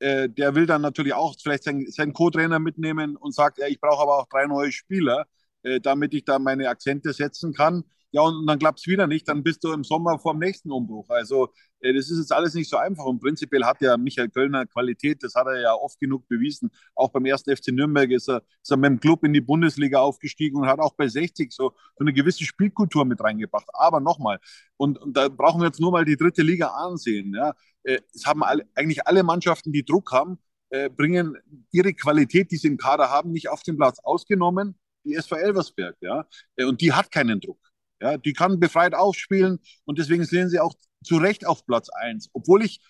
äh, 0.00 0.28
der 0.28 0.54
will 0.54 0.66
dann 0.66 0.82
natürlich 0.82 1.14
auch 1.14 1.34
vielleicht 1.40 1.64
seinen, 1.64 1.90
seinen 1.90 2.12
Co-Trainer 2.12 2.58
mitnehmen 2.58 3.16
und 3.16 3.34
sagt, 3.34 3.58
ja, 3.58 3.66
ich 3.66 3.80
brauche 3.80 4.02
aber 4.02 4.18
auch 4.18 4.28
drei 4.28 4.46
neue 4.46 4.72
Spieler, 4.72 5.26
äh, 5.62 5.80
damit 5.80 6.14
ich 6.14 6.24
da 6.24 6.38
meine 6.38 6.68
Akzente 6.68 7.12
setzen 7.12 7.52
kann. 7.52 7.84
Ja, 8.10 8.22
und, 8.22 8.46
dann 8.46 8.58
klappt 8.58 8.78
es 8.80 8.86
wieder 8.86 9.06
nicht, 9.06 9.28
dann 9.28 9.42
bist 9.42 9.62
du 9.64 9.72
im 9.72 9.84
Sommer 9.84 10.18
vor 10.18 10.32
dem 10.32 10.38
nächsten 10.40 10.70
Umbruch. 10.72 11.10
Also 11.10 11.48
äh, 11.80 11.92
das 11.92 12.10
ist 12.10 12.18
jetzt 12.18 12.32
alles 12.32 12.54
nicht 12.54 12.70
so 12.70 12.78
einfach. 12.78 13.04
Und 13.04 13.20
prinzipiell 13.20 13.64
hat 13.64 13.82
ja 13.82 13.96
Michael 13.98 14.30
Kölner 14.30 14.64
Qualität, 14.66 15.22
das 15.22 15.34
hat 15.34 15.46
er 15.46 15.60
ja 15.60 15.74
oft 15.74 15.98
genug 16.00 16.26
bewiesen. 16.26 16.70
Auch 16.94 17.10
beim 17.10 17.26
ersten 17.26 17.54
FC 17.54 17.68
Nürnberg 17.68 18.10
ist 18.10 18.28
er, 18.28 18.42
ist 18.62 18.70
er 18.70 18.78
mit 18.78 18.90
dem 18.90 19.00
Club 19.00 19.24
in 19.24 19.34
die 19.34 19.42
Bundesliga 19.42 20.00
aufgestiegen 20.00 20.58
und 20.58 20.66
hat 20.68 20.80
auch 20.80 20.94
bei 20.94 21.06
60 21.08 21.52
so, 21.52 21.70
so 21.70 22.00
eine 22.00 22.12
gewisse 22.14 22.44
Spielkultur 22.44 23.04
mit 23.04 23.20
reingebracht. 23.22 23.68
Aber 23.74 24.00
nochmal, 24.00 24.38
und, 24.78 24.98
und 24.98 25.14
da 25.16 25.28
brauchen 25.28 25.60
wir 25.60 25.66
jetzt 25.66 25.80
nur 25.80 25.92
mal 25.92 26.04
die 26.06 26.16
dritte 26.16 26.42
Liga 26.42 26.68
ansehen. 26.68 27.34
Ja. 27.34 27.54
Äh, 27.82 28.00
Es 28.14 28.24
haben 28.26 28.42
alle, 28.42 28.66
eigentlich 28.74 29.06
alle 29.06 29.22
Mannschaften, 29.22 29.72
die 29.72 29.84
Druck 29.84 30.12
haben, 30.12 30.38
äh, 30.70 30.88
bringen 30.88 31.36
ihre 31.72 31.92
Qualität, 31.94 32.50
die 32.50 32.56
sie 32.56 32.68
im 32.68 32.78
Kader 32.78 33.10
haben, 33.10 33.32
nicht 33.32 33.48
auf 33.48 33.62
den 33.62 33.76
Platz. 33.76 33.98
Ausgenommen 34.02 34.78
die 35.04 35.14
SV 35.14 35.36
Elversberg. 35.36 35.96
Ja. 36.00 36.26
Und 36.58 36.80
die 36.80 36.92
hat 36.92 37.10
keinen 37.10 37.40
Druck. 37.40 37.58
Ja, 38.00 38.16
die 38.16 38.32
kann 38.32 38.60
befreit 38.60 38.94
aufspielen 38.94 39.58
und 39.84 39.98
deswegen 39.98 40.24
sehen 40.24 40.48
sie 40.48 40.60
auch 40.60 40.74
zu 41.04 41.16
Recht 41.16 41.46
auf 41.46 41.66
Platz 41.66 41.88
1. 41.90 42.30
Obwohl 42.32 42.64
ich 42.64 42.80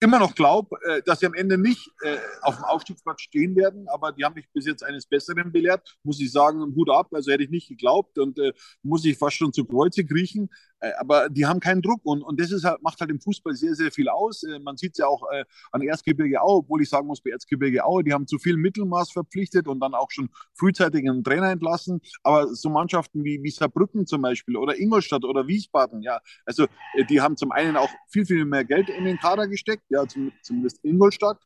immer 0.00 0.18
noch 0.18 0.34
glaube, 0.34 0.76
äh, 0.84 1.02
dass 1.02 1.20
sie 1.20 1.26
am 1.26 1.34
Ende 1.34 1.56
nicht 1.56 1.90
äh, 2.02 2.16
auf 2.42 2.56
dem 2.56 2.64
Aufstiegsplatz 2.64 3.22
stehen 3.22 3.56
werden, 3.56 3.88
aber 3.88 4.12
die 4.12 4.24
haben 4.24 4.34
mich 4.34 4.46
bis 4.52 4.66
jetzt 4.66 4.82
eines 4.82 5.06
Besseren 5.06 5.50
belehrt, 5.50 5.96
muss 6.02 6.20
ich 6.20 6.30
sagen, 6.30 6.74
Hut 6.74 6.90
ab, 6.90 7.08
also 7.12 7.32
hätte 7.32 7.44
ich 7.44 7.50
nicht 7.50 7.68
geglaubt 7.68 8.18
und 8.18 8.38
äh, 8.38 8.52
muss 8.82 9.04
ich 9.04 9.16
fast 9.16 9.36
schon 9.36 9.52
zu 9.52 9.64
Kreuze 9.64 10.04
kriechen, 10.04 10.50
aber 10.98 11.28
die 11.28 11.46
haben 11.46 11.60
keinen 11.60 11.82
Druck 11.82 12.00
und, 12.04 12.22
und 12.22 12.40
das 12.40 12.50
ist 12.50 12.64
halt, 12.64 12.82
macht 12.82 13.00
halt 13.00 13.10
im 13.10 13.20
Fußball 13.20 13.54
sehr, 13.54 13.74
sehr 13.74 13.90
viel 13.90 14.08
aus. 14.08 14.42
Äh, 14.42 14.58
man 14.58 14.76
sieht 14.76 14.92
es 14.92 14.98
ja 14.98 15.06
auch 15.06 15.22
äh, 15.32 15.44
an 15.72 15.82
Erzgebirge 15.82 16.40
Aue, 16.42 16.58
obwohl 16.58 16.82
ich 16.82 16.88
sagen 16.88 17.06
muss, 17.06 17.20
bei 17.20 17.30
Erzgebirge 17.30 17.84
Aue, 17.84 18.04
die 18.04 18.12
haben 18.12 18.26
zu 18.26 18.38
viel 18.38 18.56
Mittelmaß 18.56 19.12
verpflichtet 19.12 19.68
und 19.68 19.80
dann 19.80 19.94
auch 19.94 20.10
schon 20.10 20.28
frühzeitig 20.54 21.08
einen 21.08 21.24
Trainer 21.24 21.50
entlassen, 21.50 22.00
aber 22.22 22.54
so 22.54 22.68
Mannschaften 22.68 23.24
wie, 23.24 23.42
wie 23.42 23.50
Saarbrücken 23.50 24.06
zum 24.06 24.22
Beispiel 24.22 24.56
oder 24.56 24.78
Ingolstadt 24.78 25.24
oder 25.24 25.46
Wiesbaden, 25.46 26.02
ja, 26.02 26.20
also 26.44 26.64
äh, 26.94 27.04
die 27.04 27.20
haben 27.20 27.36
zum 27.36 27.52
einen 27.52 27.76
auch 27.76 27.90
viel, 28.08 28.26
viel 28.26 28.44
mehr 28.44 28.64
Geld 28.64 28.88
in 28.90 29.04
den 29.04 29.18
Kader 29.18 29.48
gesteckt, 29.48 29.84
ja, 29.90 30.06
zum, 30.06 30.32
zumindest 30.42 30.84
Ingolstadt. 30.84 31.38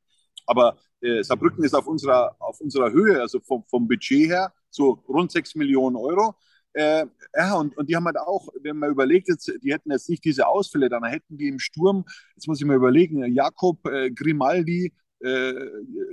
Aber 0.46 0.78
äh, 1.02 1.22
Saarbrücken 1.22 1.62
ist 1.62 1.74
auf 1.74 1.86
unserer, 1.86 2.34
auf 2.38 2.60
unserer 2.60 2.90
Höhe, 2.90 3.20
also 3.20 3.38
vom, 3.40 3.64
vom 3.66 3.86
Budget 3.86 4.28
her, 4.28 4.52
so 4.70 5.02
rund 5.08 5.30
6 5.30 5.54
Millionen 5.56 5.96
Euro. 5.96 6.34
Äh, 6.74 7.06
ja, 7.34 7.54
und, 7.54 7.76
und 7.76 7.88
die 7.88 7.96
haben 7.96 8.04
halt 8.06 8.18
auch, 8.18 8.48
wenn 8.62 8.76
man 8.76 8.90
überlegt, 8.90 9.28
jetzt, 9.28 9.50
die 9.62 9.72
hätten 9.72 9.90
jetzt 9.90 10.08
nicht 10.08 10.24
diese 10.24 10.46
Ausfälle, 10.46 10.88
dann 10.88 11.04
hätten 11.04 11.36
die 11.36 11.48
im 11.48 11.58
Sturm, 11.58 12.04
jetzt 12.34 12.46
muss 12.46 12.60
ich 12.60 12.66
mal 12.66 12.76
überlegen, 12.76 13.24
Jakob, 13.32 13.84
äh, 13.86 14.10
Grimaldi, 14.10 14.92
äh, 15.20 15.54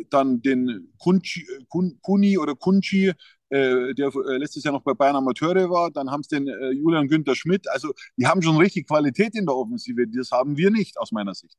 dann 0.10 0.42
den 0.42 0.94
Kunci, 0.98 1.46
Kun, 1.70 2.00
Kuni 2.02 2.38
oder 2.38 2.56
Kunci, 2.56 3.12
äh, 3.50 3.94
der 3.94 4.08
äh, 4.08 4.38
letztes 4.38 4.64
Jahr 4.64 4.74
noch 4.74 4.82
bei 4.82 4.94
Bayern 4.94 5.16
Amateure 5.16 5.70
war, 5.70 5.92
dann 5.92 6.10
haben 6.10 6.22
es 6.22 6.28
den 6.28 6.48
äh, 6.48 6.72
Julian 6.72 7.08
Günther 7.08 7.36
Schmidt, 7.36 7.70
also 7.70 7.94
die 8.18 8.26
haben 8.26 8.42
schon 8.42 8.58
richtig 8.58 8.88
Qualität 8.88 9.36
in 9.36 9.46
der 9.46 9.56
Offensive, 9.56 10.08
das 10.08 10.32
haben 10.32 10.58
wir 10.58 10.72
nicht 10.72 10.98
aus 10.98 11.12
meiner 11.12 11.36
Sicht. 11.36 11.58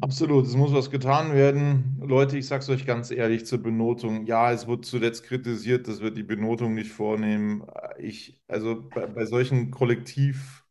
Absolut, 0.00 0.46
es 0.46 0.54
muss 0.54 0.72
was 0.72 0.90
getan 0.90 1.32
werden. 1.34 1.96
Leute, 2.00 2.38
ich 2.38 2.46
sage 2.46 2.62
es 2.62 2.68
euch 2.68 2.86
ganz 2.86 3.10
ehrlich 3.10 3.46
zur 3.46 3.60
Benotung. 3.62 4.26
Ja, 4.26 4.52
es 4.52 4.66
wurde 4.68 4.82
zuletzt 4.82 5.24
kritisiert, 5.24 5.88
dass 5.88 6.00
wir 6.00 6.12
die 6.12 6.22
Benotung 6.22 6.74
nicht 6.74 6.92
vornehmen. 6.92 7.64
Ich, 7.98 8.40
also 8.46 8.80
bei, 8.94 9.06
bei 9.08 9.26
solchen 9.26 9.70
Kollektivversagern, 9.72 10.62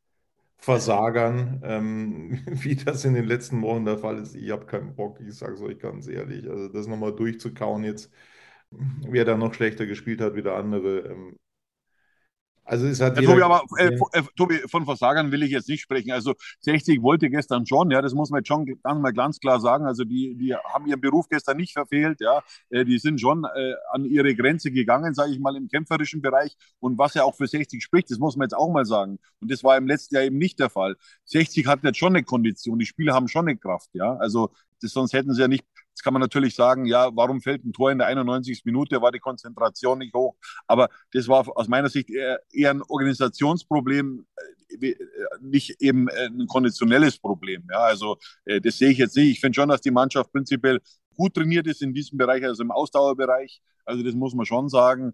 ähm, 1.63 2.39
wie 2.47 2.75
das 2.75 3.05
in 3.05 3.13
den 3.13 3.25
letzten 3.25 3.61
Wochen 3.61 3.85
der 3.85 3.97
Fall 3.97 4.17
ist, 4.19 4.35
ich 4.35 4.51
habe 4.51 4.65
keinen 4.65 4.95
Bock, 4.95 5.19
ich 5.21 5.33
sage 5.35 5.53
es 5.55 5.61
euch 5.61 5.79
ganz 5.79 6.07
ehrlich. 6.07 6.49
Also 6.49 6.67
das 6.69 6.87
nochmal 6.87 7.15
durchzukauen 7.15 7.83
jetzt, 7.83 8.11
wer 8.71 9.25
da 9.25 9.37
noch 9.37 9.53
schlechter 9.53 9.85
gespielt 9.85 10.21
hat 10.21 10.35
wie 10.35 10.43
der 10.43 10.55
andere. 10.55 10.99
Ähm, 10.99 11.37
also 12.67 12.85
es 12.87 12.99
hat 13.01 13.15
Ja, 13.15 13.21
jeder 13.21 13.39
Tobi, 13.39 13.41
aber 13.41 13.63
äh, 13.77 13.91
gesehen. 13.91 14.07
äh, 14.13 14.23
Tobi, 14.35 14.57
von 14.69 14.85
Versagern 14.85 15.31
will 15.31 15.43
ich 15.43 15.51
jetzt 15.51 15.69
nicht 15.69 15.81
sprechen. 15.81 16.11
Also 16.11 16.33
60 16.61 17.01
wollte 17.01 17.29
gestern 17.29 17.65
schon, 17.65 17.91
ja, 17.91 18.01
das 18.01 18.13
muss 18.13 18.29
man 18.29 18.39
jetzt 18.39 18.47
schon 18.49 18.65
ganz 18.65 19.01
mal 19.01 19.13
ganz 19.13 19.39
klar 19.39 19.59
sagen. 19.61 19.85
Also 19.85 20.03
die, 20.03 20.35
die 20.37 20.53
haben 20.55 20.85
ihren 20.85 21.01
Beruf 21.01 21.27
gestern 21.29 21.57
nicht 21.57 21.73
verfehlt, 21.73 22.19
ja. 22.21 22.43
Äh, 22.69 22.85
die 22.85 22.99
sind 22.99 23.21
schon 23.21 23.45
äh, 23.45 23.73
an 23.91 24.05
ihre 24.05 24.35
Grenze 24.35 24.71
gegangen, 24.71 25.13
sage 25.13 25.31
ich 25.31 25.39
mal, 25.39 25.55
im 25.55 25.69
kämpferischen 25.69 26.21
Bereich. 26.21 26.57
Und 26.79 26.97
was 26.97 27.13
ja 27.13 27.23
auch 27.23 27.35
für 27.35 27.47
60 27.47 27.81
spricht, 27.83 28.11
das 28.11 28.19
muss 28.19 28.35
man 28.35 28.45
jetzt 28.45 28.55
auch 28.55 28.71
mal 28.71 28.85
sagen. 28.85 29.19
Und 29.39 29.49
das 29.51 29.63
war 29.63 29.77
im 29.77 29.87
letzten 29.87 30.15
Jahr 30.15 30.25
eben 30.25 30.37
nicht 30.37 30.59
der 30.59 30.69
Fall. 30.69 30.95
60 31.25 31.67
hat 31.67 31.83
jetzt 31.83 31.97
schon 31.97 32.15
eine 32.15 32.23
Kondition, 32.23 32.79
die 32.79 32.85
Spieler 32.85 33.13
haben 33.13 33.27
schon 33.29 33.47
eine 33.47 33.57
Kraft, 33.57 33.89
ja. 33.93 34.15
Also 34.17 34.51
das, 34.81 34.91
sonst 34.91 35.13
hätten 35.13 35.33
sie 35.33 35.41
ja 35.41 35.47
nicht. 35.47 35.65
Jetzt 35.89 36.03
kann 36.03 36.13
man 36.13 36.21
natürlich 36.21 36.55
sagen, 36.55 36.85
ja, 36.85 37.09
warum 37.15 37.41
fällt 37.41 37.65
ein 37.65 37.73
Tor 37.73 37.91
in 37.91 37.97
der 37.97 38.07
91. 38.07 38.61
Minute? 38.65 39.01
War 39.01 39.11
die 39.11 39.19
Konzentration 39.19 39.97
nicht 39.99 40.13
hoch? 40.13 40.35
Aber 40.67 40.89
das 41.11 41.27
war 41.27 41.45
aus 41.57 41.67
meiner 41.67 41.89
Sicht 41.89 42.09
eher, 42.09 42.39
eher 42.51 42.71
ein 42.71 42.83
Organisationsproblem, 42.83 44.25
äh, 44.79 44.89
äh, 44.89 44.95
nicht 45.41 45.81
eben 45.81 46.07
äh, 46.09 46.27
ein 46.27 46.47
konditionelles 46.47 47.17
Problem. 47.17 47.67
Ja, 47.71 47.79
also 47.79 48.17
das 48.45 48.77
sehe 48.77 48.91
ich 48.91 48.97
jetzt 48.99 49.15
nicht. 49.17 49.29
Ich 49.29 49.39
finde 49.39 49.55
schon, 49.55 49.69
dass 49.69 49.81
die 49.81 49.91
Mannschaft 49.91 50.31
prinzipiell 50.31 50.79
gut 51.15 51.33
trainiert 51.33 51.67
ist 51.67 51.81
in 51.81 51.93
diesem 51.93 52.17
Bereich, 52.17 52.43
also 52.45 52.63
im 52.63 52.71
Ausdauerbereich. 52.71 53.61
Also 53.85 54.03
das 54.03 54.13
muss 54.13 54.35
man 54.35 54.45
schon 54.45 54.69
sagen. 54.69 55.13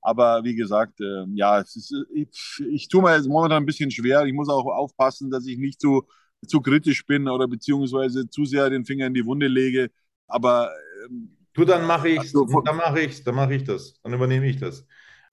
Aber 0.00 0.42
wie 0.44 0.56
gesagt, 0.56 1.00
äh, 1.00 1.24
ja, 1.34 1.60
ist, 1.60 1.94
ich, 2.12 2.28
ich 2.68 2.88
tue 2.88 3.02
mir 3.02 3.16
jetzt 3.16 3.28
momentan 3.28 3.62
ein 3.62 3.66
bisschen 3.66 3.90
schwer. 3.90 4.24
Ich 4.24 4.32
muss 4.32 4.48
auch 4.48 4.66
aufpassen, 4.66 5.30
dass 5.30 5.46
ich 5.46 5.58
nicht 5.58 5.80
zu, 5.80 6.06
zu 6.46 6.60
kritisch 6.60 7.06
bin 7.06 7.28
oder 7.28 7.48
beziehungsweise 7.48 8.28
zu 8.28 8.44
sehr 8.44 8.70
den 8.70 8.84
Finger 8.84 9.06
in 9.06 9.14
die 9.14 9.24
Wunde 9.24 9.46
lege. 9.46 9.90
Aber 10.26 10.70
ähm, 11.04 11.36
Du, 11.54 11.64
dann 11.64 11.86
mache 11.86 12.08
ich, 12.08 12.18
Also 12.18 12.46
dann 12.64 12.76
mache 12.76 13.00
ich, 13.00 13.24
dann 13.24 13.34
mache 13.34 13.54
ich 13.54 13.64
das, 13.64 14.00
dann 14.02 14.14
übernehme 14.14 14.46
ich 14.46 14.58
das. 14.58 14.86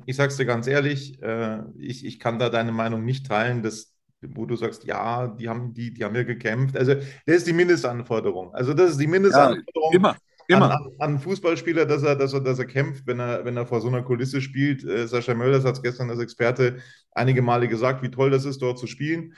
Ich 0.05 0.15
sag's 0.15 0.37
dir 0.37 0.45
ganz 0.45 0.67
ehrlich, 0.67 1.21
äh, 1.21 1.61
ich, 1.77 2.05
ich 2.05 2.19
kann 2.19 2.39
da 2.39 2.49
deine 2.49 2.71
Meinung 2.71 3.05
nicht 3.05 3.27
teilen, 3.27 3.63
dass, 3.63 3.93
wo 4.21 4.45
du 4.45 4.55
sagst, 4.55 4.83
ja, 4.83 5.27
die 5.27 5.47
haben, 5.47 5.73
die, 5.73 5.93
die 5.93 6.03
haben 6.03 6.15
ja 6.15 6.23
gekämpft. 6.23 6.77
Also, 6.77 6.95
das 6.95 7.35
ist 7.37 7.47
die 7.47 7.53
Mindestanforderung. 7.53 8.53
Also, 8.53 8.73
das 8.73 8.91
ist 8.91 8.99
die 8.99 9.07
Mindestanforderung 9.07 9.93
immer, 9.93 10.17
immer. 10.47 10.71
an, 10.71 10.89
an, 10.99 11.19
Fußballspieler, 11.19 11.85
dass 11.85 12.03
er, 12.03 12.15
dass 12.15 12.33
er, 12.33 12.41
dass 12.41 12.59
er 12.59 12.65
kämpft, 12.65 13.07
wenn 13.07 13.19
er, 13.19 13.45
wenn 13.45 13.55
er 13.55 13.65
vor 13.65 13.79
so 13.79 13.87
einer 13.87 14.03
Kulisse 14.03 14.41
spielt. 14.41 14.83
Äh, 14.83 15.07
Sascha 15.07 15.33
Mölders 15.33 15.63
hat 15.63 15.75
es 15.75 15.81
gestern 15.81 16.09
als 16.09 16.19
Experte 16.19 16.79
einige 17.11 17.41
Male 17.41 17.69
gesagt, 17.69 18.03
wie 18.03 18.11
toll 18.11 18.29
das 18.29 18.43
ist, 18.43 18.61
dort 18.61 18.77
zu 18.79 18.87
spielen. 18.87 19.35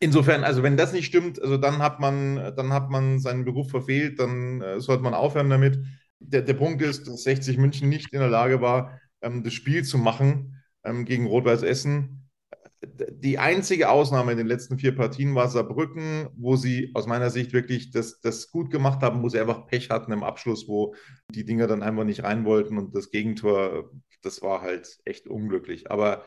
Insofern, 0.00 0.44
also 0.44 0.62
wenn 0.62 0.76
das 0.76 0.92
nicht 0.92 1.06
stimmt, 1.06 1.40
also 1.40 1.56
dann 1.56 1.78
hat 1.78 2.00
man, 2.00 2.36
dann 2.56 2.72
hat 2.72 2.90
man 2.90 3.18
seinen 3.18 3.44
Beruf 3.44 3.70
verfehlt, 3.70 4.18
dann 4.18 4.60
äh, 4.60 4.80
sollte 4.80 5.02
man 5.02 5.14
aufhören 5.14 5.50
damit. 5.50 5.78
Der, 6.18 6.42
der 6.42 6.54
Punkt 6.54 6.82
ist, 6.82 7.06
dass 7.06 7.22
60 7.22 7.58
München 7.58 7.88
nicht 7.88 8.12
in 8.12 8.20
der 8.20 8.28
Lage 8.28 8.60
war, 8.60 8.98
ähm, 9.22 9.42
das 9.42 9.54
Spiel 9.54 9.84
zu 9.84 9.98
machen 9.98 10.62
ähm, 10.84 11.04
gegen 11.04 11.26
Rot-Weiß 11.26 11.62
Essen, 11.62 12.24
die 12.86 13.38
einzige 13.38 13.88
Ausnahme 13.88 14.32
in 14.32 14.38
den 14.38 14.46
letzten 14.46 14.78
vier 14.78 14.94
Partien 14.94 15.34
war 15.34 15.48
Saarbrücken, 15.48 16.28
wo 16.36 16.56
sie 16.56 16.90
aus 16.94 17.06
meiner 17.06 17.30
Sicht 17.30 17.52
wirklich 17.52 17.90
das, 17.90 18.20
das 18.20 18.50
gut 18.50 18.70
gemacht 18.70 19.02
haben, 19.02 19.22
wo 19.22 19.28
sie 19.28 19.40
einfach 19.40 19.66
Pech 19.66 19.90
hatten 19.90 20.12
im 20.12 20.22
Abschluss, 20.22 20.68
wo 20.68 20.94
die 21.30 21.44
Dinger 21.44 21.66
dann 21.66 21.82
einfach 21.82 22.04
nicht 22.04 22.22
rein 22.24 22.44
wollten 22.44 22.78
und 22.78 22.94
das 22.94 23.10
Gegentor, 23.10 23.90
das 24.22 24.42
war 24.42 24.62
halt 24.62 24.98
echt 25.04 25.26
unglücklich. 25.28 25.90
Aber 25.90 26.24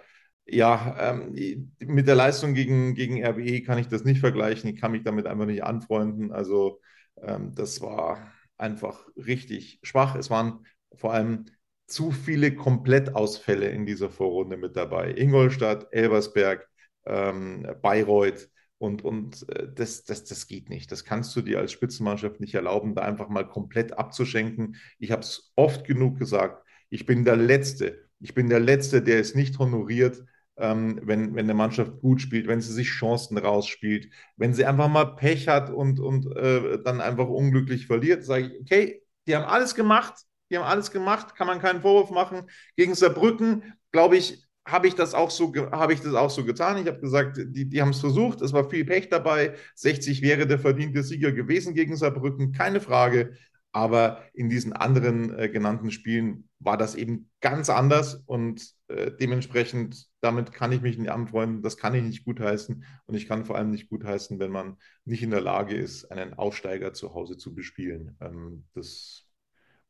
ja, 0.49 0.95
ähm, 0.99 1.71
mit 1.79 2.07
der 2.07 2.15
Leistung 2.15 2.53
gegen, 2.53 2.95
gegen 2.95 3.23
RWE 3.23 3.62
kann 3.63 3.77
ich 3.77 3.88
das 3.88 4.03
nicht 4.03 4.19
vergleichen. 4.19 4.69
Ich 4.69 4.79
kann 4.79 4.91
mich 4.91 5.03
damit 5.03 5.27
einfach 5.27 5.45
nicht 5.45 5.63
anfreunden. 5.63 6.31
Also 6.31 6.81
ähm, 7.21 7.53
das 7.55 7.81
war 7.81 8.31
einfach 8.57 9.07
richtig 9.15 9.79
schwach. 9.83 10.15
Es 10.15 10.29
waren 10.29 10.65
vor 10.95 11.13
allem 11.13 11.45
zu 11.86 12.12
viele 12.12 12.55
Komplettausfälle 12.55 13.67
in 13.69 13.86
dieser 13.86 14.10
Vorrunde 14.10 14.57
mit 14.57 14.75
dabei. 14.75 15.13
Ingolstadt, 15.13 15.88
Elversberg, 15.91 16.67
ähm, 17.05 17.67
Bayreuth. 17.81 18.49
Und, 18.79 19.03
und 19.03 19.49
äh, 19.49 19.67
das, 19.73 20.03
das, 20.03 20.23
das 20.25 20.47
geht 20.47 20.69
nicht. 20.69 20.91
Das 20.91 21.03
kannst 21.03 21.36
du 21.36 21.41
dir 21.41 21.60
als 21.60 21.71
Spitzenmannschaft 21.71 22.39
nicht 22.39 22.53
erlauben, 22.53 22.93
da 22.93 23.01
einfach 23.01 23.27
mal 23.29 23.47
komplett 23.47 23.97
abzuschenken. 23.97 24.75
Ich 24.99 25.12
habe 25.12 25.21
es 25.21 25.51
oft 25.55 25.86
genug 25.86 26.19
gesagt. 26.19 26.63
Ich 26.89 27.05
bin 27.05 27.25
der 27.25 27.38
Letzte. 27.38 28.07
Ich 28.19 28.33
bin 28.33 28.49
der 28.49 28.60
Letzte, 28.60 29.01
der 29.01 29.19
es 29.19 29.36
nicht 29.36 29.57
honoriert, 29.60 30.23
ähm, 30.58 31.00
wenn, 31.04 31.36
wenn 31.36 31.46
eine 31.46 31.54
Mannschaft 31.54 32.00
gut 32.02 32.22
spielt, 32.22 32.48
wenn 32.48 32.62
sie 32.62 32.74
sich 32.74 32.89
Chancen 32.89 33.38
rausspielt, 33.38 34.10
wenn 34.36 34.54
sie 34.54 34.65
einfach 34.65 34.88
mal 34.88 35.15
Pech 35.15 35.48
hat 35.48 35.70
und, 35.70 36.00
und 36.00 36.26
äh, 36.36 36.82
dann 36.84 37.02
einfach 37.02 37.28
unglücklich 37.28 37.88
verliert, 37.88 38.24
sage 38.24 38.48
ich, 38.48 38.62
okay, 38.62 39.04
die 39.28 39.36
haben 39.36 39.46
alles 39.46 39.76
gemacht, 39.76 40.13
die 40.50 40.58
haben 40.58 40.65
alles 40.65 40.91
gemacht, 40.91 41.36
kann 41.36 41.48
man 41.48 41.60
keinen 41.60 41.82
Vorwurf 41.82 42.10
machen. 42.10 42.50
Gegen 42.76 42.96
Saarbrücken, 42.96 43.74
glaube 43.91 44.17
ich, 44.17 44.43
habe 44.65 44.88
ich 44.88 44.96
das 44.96 45.13
auch 45.13 45.32
so 45.32 45.54
habe 45.72 45.93
ich 45.93 46.02
das 46.02 46.13
auch 46.13 46.30
so 46.30 46.43
getan. 46.43 46.78
Ich 46.78 46.88
habe 46.88 47.00
gesagt, 47.00 47.38
die, 47.38 47.70
die 47.70 47.82
haben 47.82 47.91
es 47.91 48.00
versucht, 48.00 48.41
es 48.41 48.52
war 48.52 48.70
viel 48.70 48.86
Pech 48.86 49.10
dabei. 49.10 49.56
60 49.76 50.22
wäre 50.22 50.46
der 50.46 50.60
verdiente 50.60 51.04
Sieger 51.04 51.32
gewesen 51.32 51.74
gegen 51.74 51.96
Saarbrücken, 51.96 52.52
keine 52.52 52.82
Frage. 52.82 53.38
Aber 53.72 54.24
in 54.34 54.50
diesen 54.50 54.74
anderen 54.74 55.38
äh, 55.38 55.50
genannten 55.50 55.91
Spielen 55.91 56.50
war 56.60 56.78
das 56.78 56.96
eben 56.96 57.30
ganz 57.41 57.70
anders 57.70 58.15
und 58.26 58.74
äh, 58.88 59.12
dementsprechend, 59.20 60.07
damit 60.21 60.51
kann 60.51 60.71
ich 60.71 60.82
mich 60.82 60.97
nicht 60.97 61.12
anfreunden, 61.12 61.62
das 61.62 61.77
kann 61.77 61.93
ich 61.95 62.03
nicht 62.03 62.25
gutheißen 62.25 62.84
und 63.06 63.15
ich 63.15 63.27
kann 63.27 63.45
vor 63.45 63.56
allem 63.56 63.71
nicht 63.71 63.89
gutheißen, 63.89 64.39
wenn 64.39 64.51
man 64.51 64.77
nicht 65.06 65.23
in 65.23 65.32
der 65.32 65.41
Lage 65.41 65.75
ist, 65.75 66.06
einen 66.06 66.34
Aufsteiger 66.34 66.93
zu 66.93 67.13
Hause 67.13 67.38
zu 67.38 67.53
bespielen. 67.53 68.17
Ähm, 68.19 68.65
das, 68.73 69.27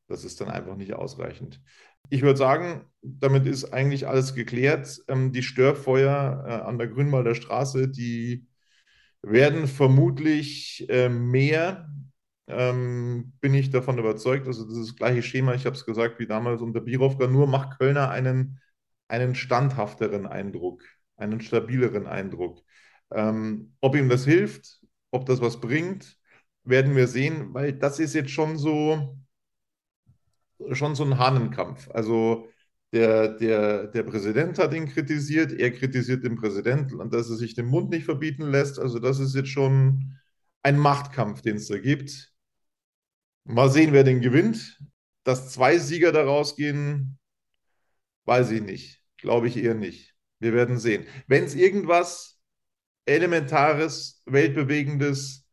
das 0.07 0.25
ist 0.25 0.41
dann 0.41 0.49
einfach 0.49 0.75
nicht 0.75 0.93
ausreichend. 0.93 1.61
Ich 2.09 2.21
würde 2.21 2.37
sagen, 2.37 2.85
damit 3.01 3.45
ist 3.47 3.73
eigentlich 3.73 4.07
alles 4.07 4.33
geklärt. 4.35 5.01
Ähm, 5.07 5.31
die 5.31 5.43
Störfeuer 5.43 6.45
äh, 6.47 6.51
an 6.67 6.77
der 6.77 6.87
Grünwalder 6.87 7.35
Straße, 7.35 7.89
die 7.89 8.47
werden 9.21 9.67
vermutlich 9.67 10.85
äh, 10.89 11.09
mehr 11.09 11.89
ähm, 12.47 13.33
bin 13.41 13.53
ich 13.53 13.69
davon 13.71 13.97
überzeugt. 13.97 14.47
Also 14.47 14.65
das 14.65 14.77
ist 14.77 14.89
das 14.89 14.95
gleiche 14.95 15.21
Schema, 15.21 15.53
ich 15.53 15.65
habe 15.65 15.75
es 15.75 15.85
gesagt, 15.85 16.19
wie 16.19 16.27
damals 16.27 16.61
unter 16.61 16.81
Birovka, 16.81 17.27
nur 17.27 17.47
macht 17.47 17.77
Kölner 17.77 18.09
einen, 18.09 18.59
einen 19.07 19.35
standhafteren 19.35 20.27
Eindruck, 20.27 20.83
einen 21.15 21.41
stabileren 21.41 22.07
Eindruck. 22.07 22.63
Ähm, 23.11 23.73
ob 23.81 23.95
ihm 23.95 24.09
das 24.09 24.25
hilft, 24.25 24.81
ob 25.11 25.25
das 25.25 25.41
was 25.41 25.61
bringt, 25.61 26.17
werden 26.63 26.95
wir 26.95 27.07
sehen, 27.07 27.53
weil 27.53 27.73
das 27.73 27.99
ist 27.99 28.13
jetzt 28.13 28.31
schon 28.31 28.57
so, 28.57 29.17
schon 30.71 30.95
so 30.95 31.05
ein 31.05 31.17
Hahnenkampf. 31.17 31.89
Also 31.91 32.49
der, 32.93 33.29
der, 33.37 33.87
der 33.87 34.03
Präsident 34.03 34.59
hat 34.59 34.73
ihn 34.73 34.87
kritisiert, 34.87 35.51
er 35.51 35.71
kritisiert 35.71 36.23
den 36.23 36.35
Präsidenten 36.35 36.99
und 36.99 37.13
dass 37.13 37.29
er 37.29 37.35
sich 37.35 37.55
den 37.55 37.67
Mund 37.67 37.89
nicht 37.89 38.05
verbieten 38.05 38.49
lässt. 38.49 38.79
Also 38.79 38.99
das 38.99 39.19
ist 39.19 39.35
jetzt 39.35 39.49
schon 39.49 40.17
ein 40.63 40.77
Machtkampf, 40.77 41.41
den 41.41 41.57
es 41.57 41.67
da 41.67 41.77
gibt. 41.77 42.33
Mal 43.45 43.69
sehen, 43.69 43.93
wer 43.93 44.03
den 44.03 44.21
gewinnt. 44.21 44.79
Dass 45.23 45.51
zwei 45.51 45.77
Sieger 45.77 46.11
daraus 46.13 46.55
gehen, 46.55 47.19
weiß 48.27 48.51
ich 48.51 48.61
nicht. 48.61 49.01
Glaube 49.17 49.47
ich 49.47 49.57
eher 49.57 49.73
nicht. 49.73 50.15
Wir 50.39 50.53
werden 50.53 50.77
sehen. 50.77 51.07
Wenn 51.27 51.43
es 51.45 51.55
irgendwas 51.55 52.39
Elementares, 53.05 54.21
Weltbewegendes 54.25 55.47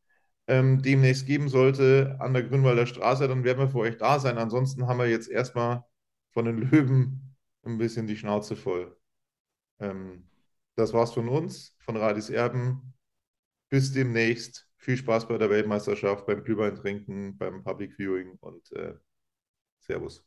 ähm, 0.46 0.82
demnächst 0.82 1.26
geben 1.26 1.48
sollte 1.48 2.16
an 2.20 2.34
der 2.34 2.42
Grünwalder 2.42 2.86
Straße, 2.86 3.26
dann 3.28 3.44
werden 3.44 3.60
wir 3.60 3.68
für 3.68 3.78
euch 3.78 3.96
da 3.96 4.18
sein. 4.18 4.38
Ansonsten 4.38 4.86
haben 4.86 4.98
wir 4.98 5.08
jetzt 5.08 5.30
erstmal 5.30 5.84
von 6.32 6.44
den 6.44 6.58
Löwen 6.58 7.36
ein 7.64 7.78
bisschen 7.78 8.06
die 8.06 8.16
Schnauze 8.16 8.56
voll. 8.56 8.96
Ähm, 9.80 10.28
das 10.76 10.92
war's 10.92 11.12
von 11.12 11.28
uns, 11.28 11.74
von 11.78 11.96
Radis 11.96 12.30
Erben. 12.30 12.94
Bis 13.70 13.92
demnächst. 13.92 14.68
Viel 14.76 14.98
Spaß 14.98 15.28
bei 15.28 15.38
der 15.38 15.48
Weltmeisterschaft, 15.48 16.26
beim 16.26 16.44
Glühwein 16.44 16.74
trinken, 16.74 17.38
beim 17.38 17.64
Public 17.64 17.94
Viewing 17.94 18.36
und 18.40 18.70
äh, 18.72 18.94
Servus. 19.80 20.26